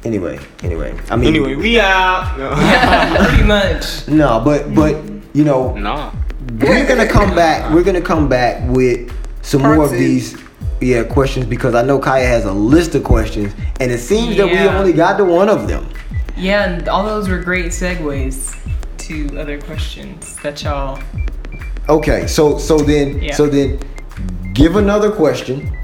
anyway, 0.05 0.38
anyway. 0.62 0.98
I 1.11 1.16
mean, 1.16 1.29
Anyway, 1.29 1.55
we 1.55 1.79
out. 1.81 2.38
No. 2.38 3.27
Pretty 3.29 3.44
much. 3.44 4.09
no, 4.09 4.40
but 4.44 4.75
but 4.75 4.96
you 5.35 5.44
know, 5.44 5.75
nah. 5.77 6.12
we're 6.61 6.87
gonna 6.87 7.07
come 7.07 7.35
back. 7.35 7.72
We're 7.72 7.85
gonna 7.85 8.01
come 8.01 8.29
back 8.29 8.62
with 8.70 9.12
some 9.42 9.61
Part 9.61 9.77
more 9.77 9.85
of 9.87 9.90
two. 9.90 9.98
these. 9.98 10.37
Yeah, 10.81 11.05
questions 11.05 11.46
because 11.46 11.77
I 11.77 11.83
know 11.83 12.01
Kaya 12.01 12.27
has 12.27 12.44
a 12.44 12.53
list 12.53 12.96
of 12.96 13.05
questions, 13.05 13.53
and 13.79 13.92
it 13.92 13.98
seems 14.01 14.37
that 14.37 14.46
we 14.48 14.59
only 14.59 14.92
got 14.92 15.16
to 15.18 15.25
one 15.25 15.48
of 15.48 15.68
them. 15.68 15.87
Yeah, 16.37 16.71
and 16.71 16.88
all 16.88 17.05
those 17.05 17.29
were 17.29 17.38
great 17.40 17.66
segues 17.66 18.57
to 18.99 19.38
other 19.38 19.61
questions 19.61 20.37
that 20.42 20.62
y'all. 20.62 20.99
Okay, 21.88 22.27
so 22.27 22.59
so 22.59 22.79
then 22.79 23.23
Yeah. 23.23 23.35
so 23.35 23.47
then 23.47 23.79
give 24.55 24.77
another 24.77 25.11
question 25.11 25.77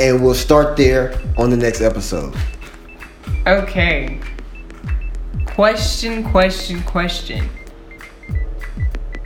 and 0.00 0.22
we'll 0.22 0.34
start 0.34 0.76
there 0.76 1.18
on 1.36 1.50
the 1.50 1.56
next 1.56 1.80
episode. 1.80 2.34
Okay. 3.46 4.20
Question, 5.46 6.30
question, 6.30 6.82
question. 6.84 7.48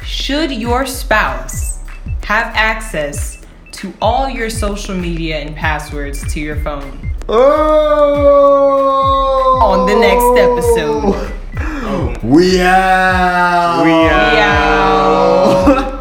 Should 0.04 0.50
your 0.50 0.86
spouse 0.86 1.78
have 2.24 2.46
access 2.54 3.41
to 3.82 3.92
all 4.00 4.30
your 4.30 4.48
social 4.48 4.94
media 4.94 5.40
and 5.40 5.56
passwords 5.56 6.32
to 6.32 6.38
your 6.38 6.54
phone. 6.62 7.10
Oh! 7.28 8.78
On 9.60 9.88
the 9.88 9.96
next 9.98 10.38
episode. 10.38 11.32
We 12.22 12.60
out. 12.60 13.84
We 13.84 13.90
out. 14.08 14.36
We 15.66 15.78
out. 15.80 15.91